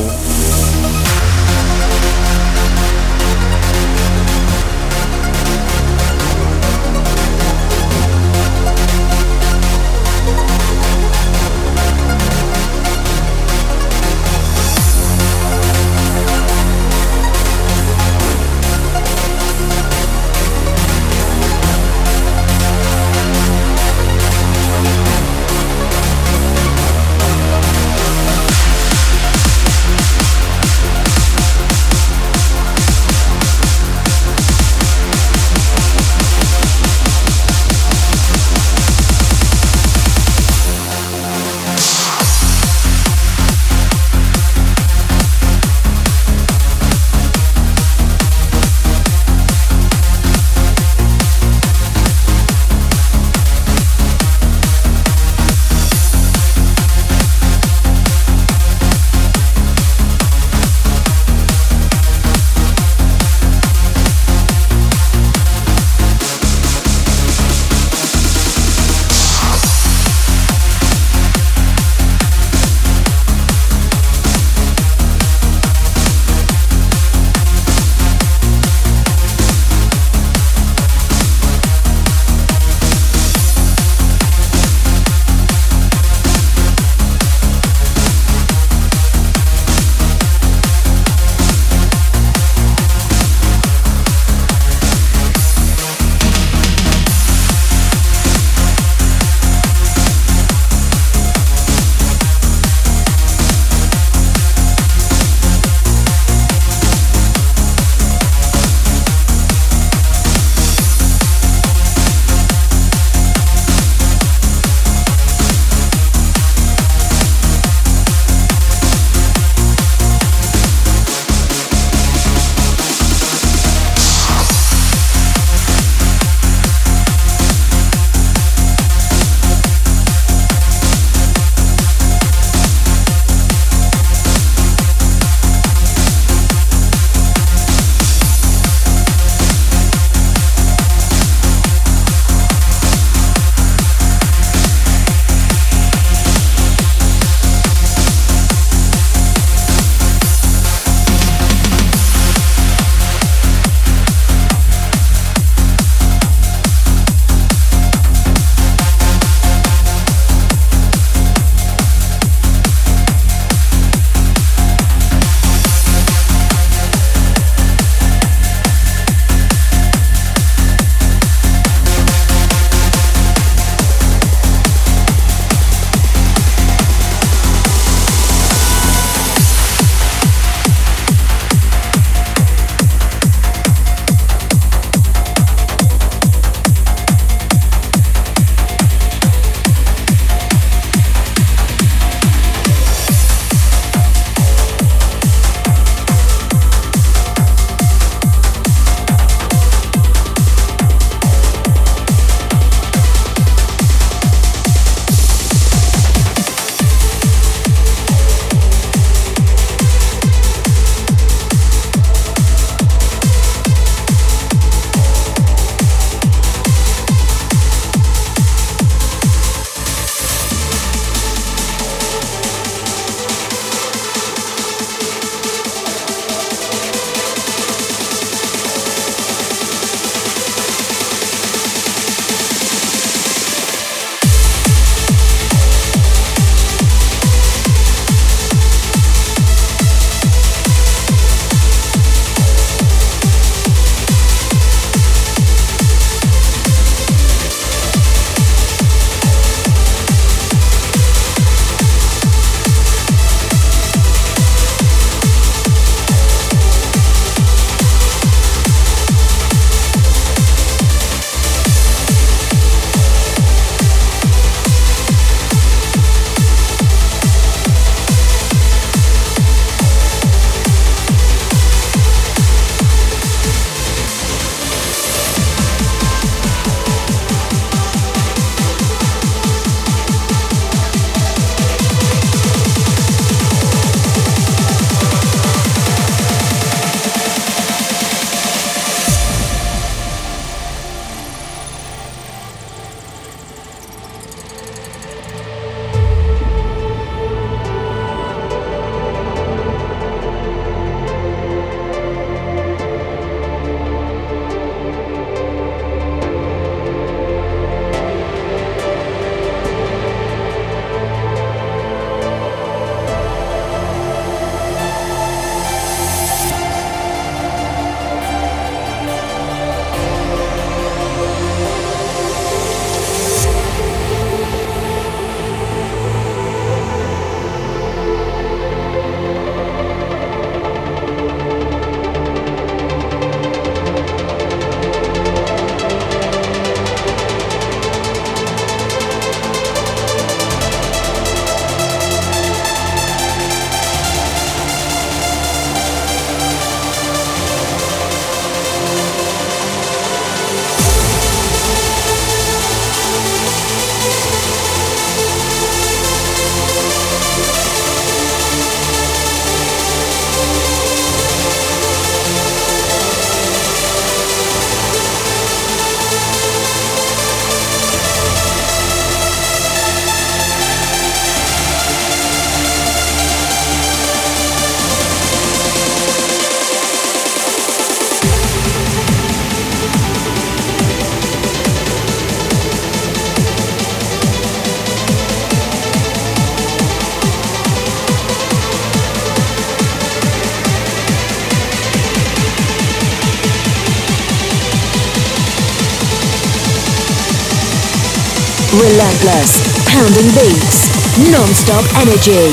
[399.31, 400.89] Relentless, pounding beats,
[401.31, 402.51] non-stop energy.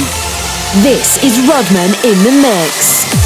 [0.84, 3.16] This is Rodman in the mix.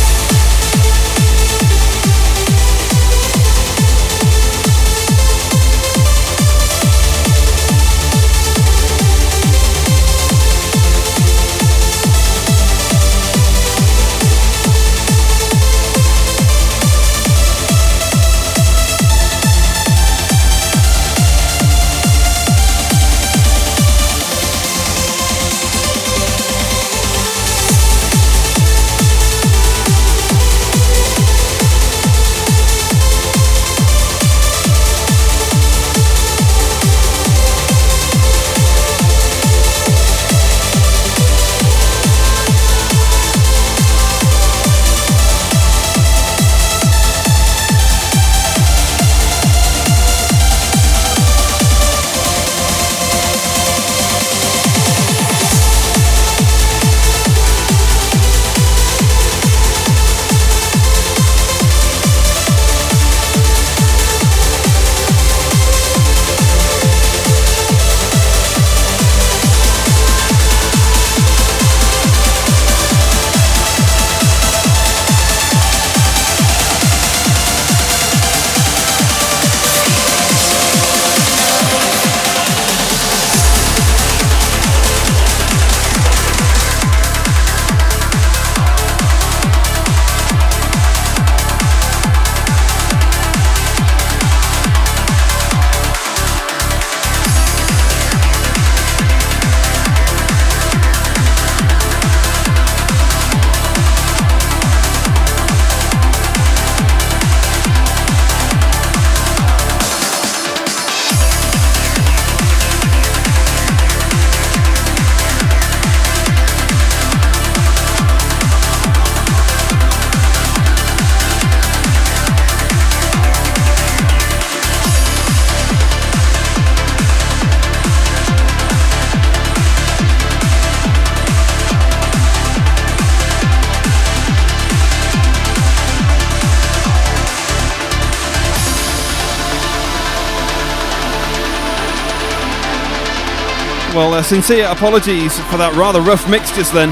[144.11, 146.91] Well, uh, sincere apologies for that rather rough mix just then.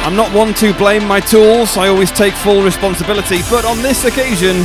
[0.00, 4.08] I'm not one to blame my tools, I always take full responsibility, but on this
[4.08, 4.64] occasion,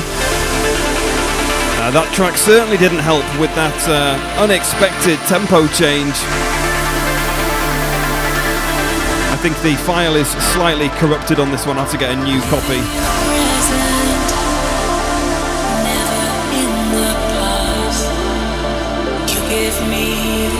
[1.84, 6.16] uh, that track certainly didn't help with that uh, unexpected tempo change.
[9.28, 12.20] I think the file is slightly corrupted on this one, I have to get a
[12.24, 12.80] new copy.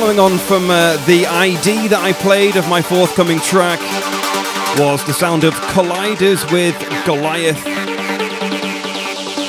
[0.00, 3.78] following on from uh, the ID that I played of my forthcoming track
[4.76, 6.76] was the sound of Colliders with
[7.06, 7.62] Goliath.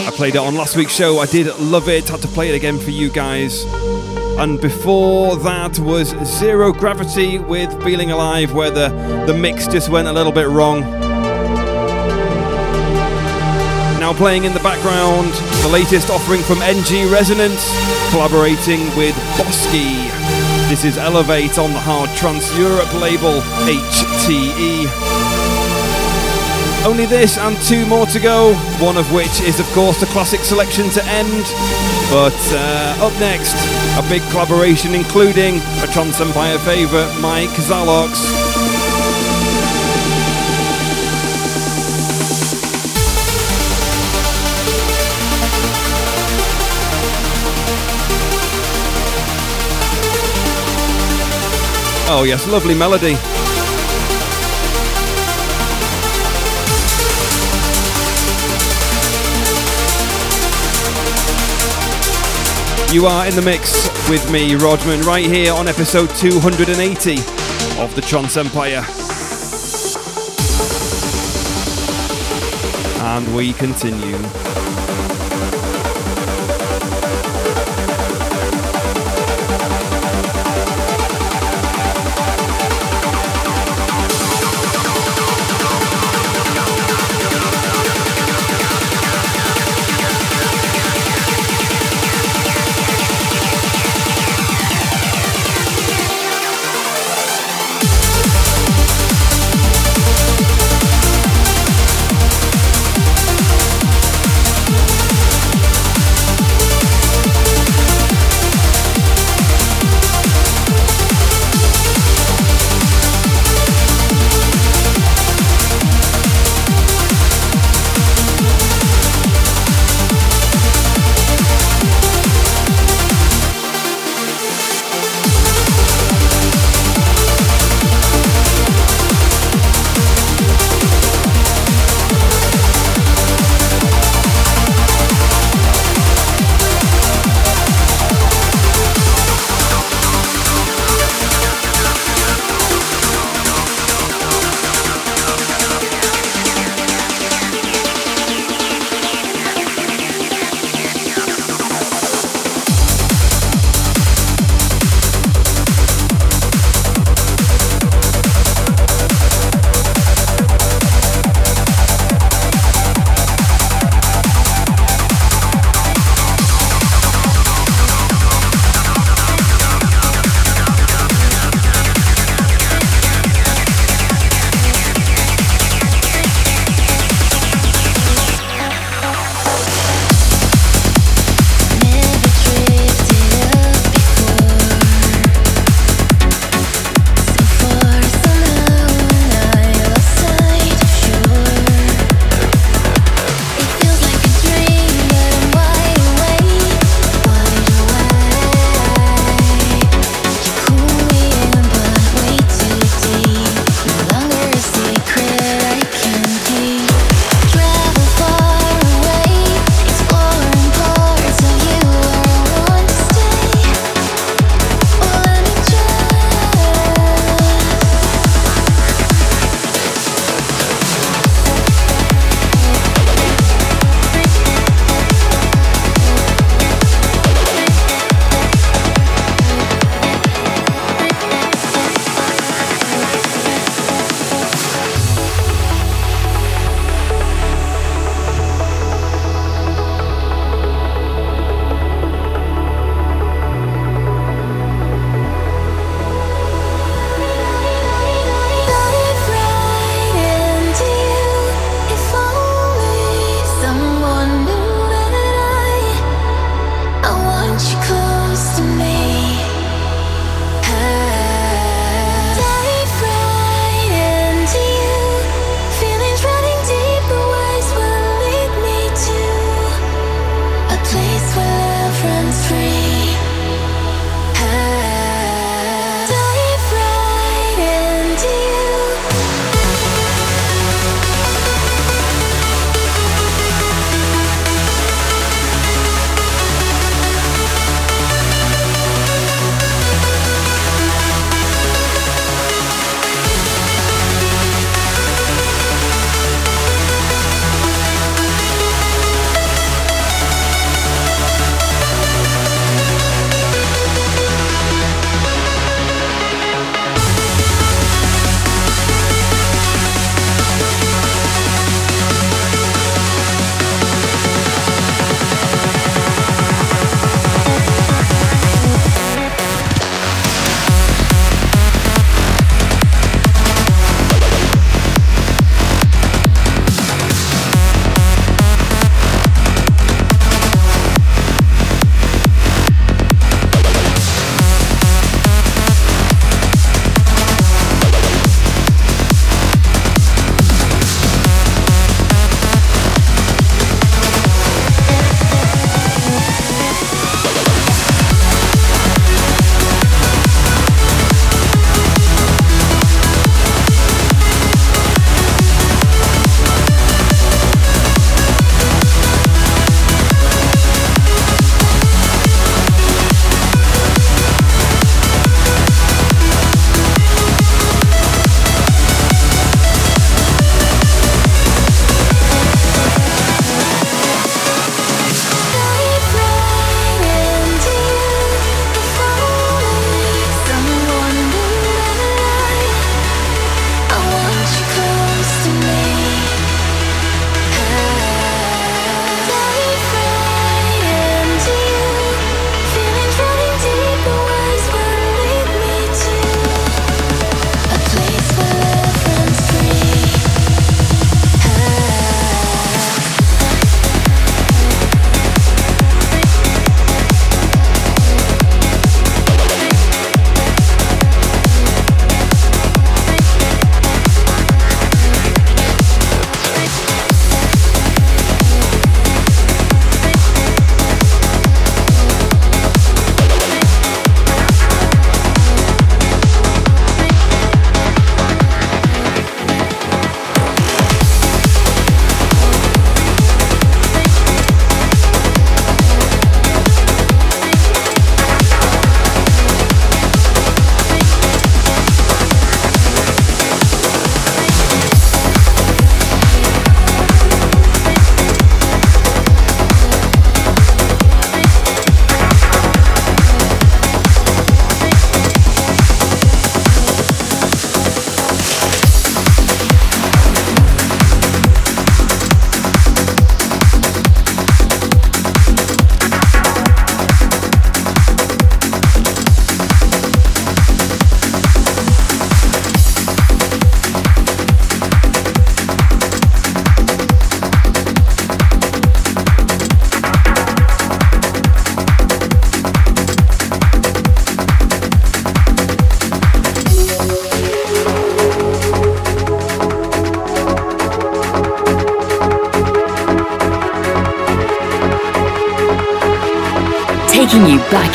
[0.06, 1.18] I played it on last week's show.
[1.18, 2.10] I did love it.
[2.10, 3.64] Had to play it again for you guys.
[4.38, 8.90] And before that was Zero Gravity with Feeling Alive, where the,
[9.26, 10.82] the mix just went a little bit wrong.
[14.00, 17.66] Now playing in the background, the latest offering from NG Rezonance,
[18.12, 20.15] collaborating with Bosky.
[20.68, 24.88] This is Elevate on the Hard Trance Europe label, HTE.
[26.84, 30.42] Only this and two more to go, one of which is, of course, the classic
[30.42, 31.46] selection to end.
[32.10, 33.56] But uh, up next,
[33.96, 38.75] a big collaboration including a Trance Empire favourite, Mike Zaloxx.
[52.18, 53.12] Oh, yes, lovely melody.
[62.96, 67.18] You are in the mix with me, Rodman, right here on episode 280
[67.82, 68.86] of the Trance Empire.
[73.04, 74.45] And we continue.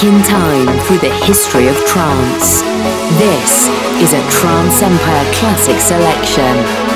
[0.05, 2.62] In time through the history of trance.
[3.18, 3.68] This
[4.01, 6.90] is a Trance Empire Classic Selection.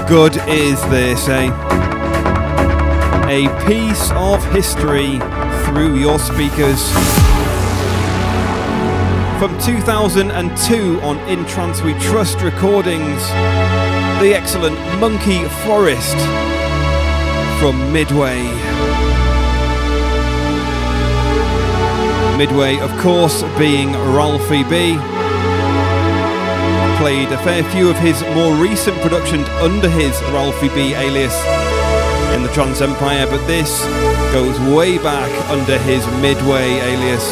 [0.00, 1.50] Good is this, eh?
[3.28, 5.18] A piece of history
[5.64, 6.90] through your speakers.
[9.38, 13.20] From 2002 on In Trance We Trust recordings,
[14.20, 16.16] the excellent Monkey Forest
[17.58, 18.42] from Midway.
[22.38, 25.21] Midway, of course, being Ralphie B
[27.02, 31.34] played a fair few of his more recent productions under his Ralphie B alias
[32.32, 33.84] in the Trance Empire, but this
[34.32, 37.26] goes way back under his Midway alias.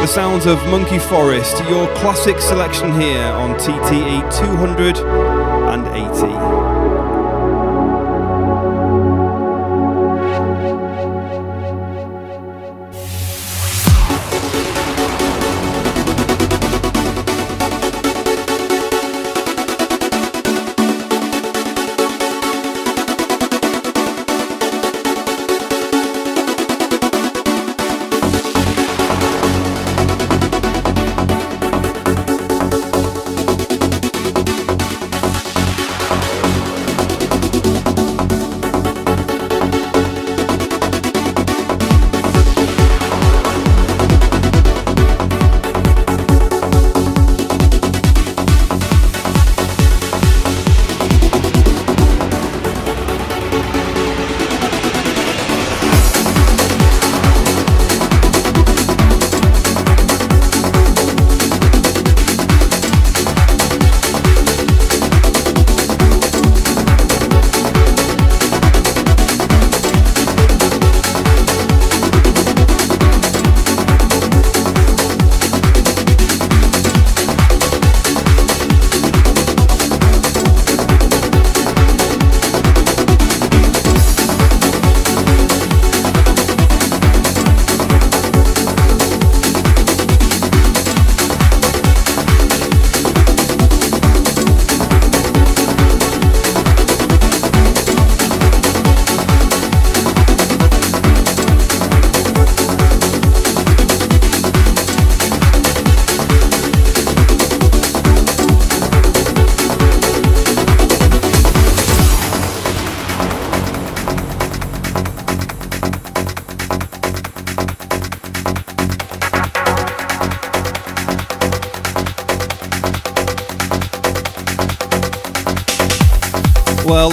[0.00, 6.55] The sounds of Monkey Forest, your classic selection here on TTE 280.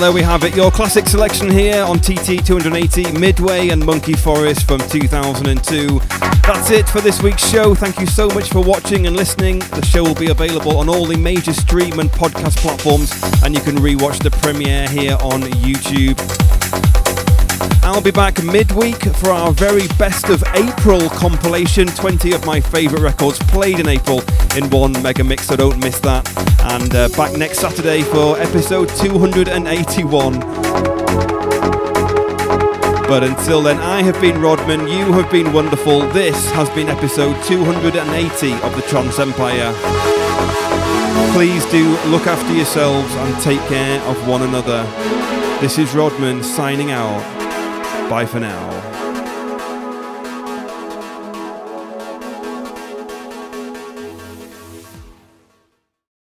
[0.04, 0.54] There we have it.
[0.54, 6.00] Your classic selection here on TT 280, Midway and Monkey Forest from 2002.
[6.42, 7.74] That's it for this week's show.
[7.74, 9.60] Thank you so much for watching and listening.
[9.60, 13.14] The show will be available on all the major stream and podcast platforms,
[13.44, 16.20] and you can rewatch the premiere here on YouTube.
[17.84, 23.02] I'll be back midweek for our very best of April compilation 20 of my favourite
[23.02, 24.22] records played in April
[24.58, 26.33] in one mega mix, so don't miss that.
[26.74, 30.40] And uh, back next Saturday for episode 281.
[33.08, 36.00] But until then, I have been Rodman, you have been wonderful.
[36.10, 39.72] This has been episode 280 of the Trance Empire.
[41.34, 44.82] Please do look after yourselves and take care of one another.
[45.62, 47.22] This is Rodman signing out.
[48.10, 48.73] Bye for now.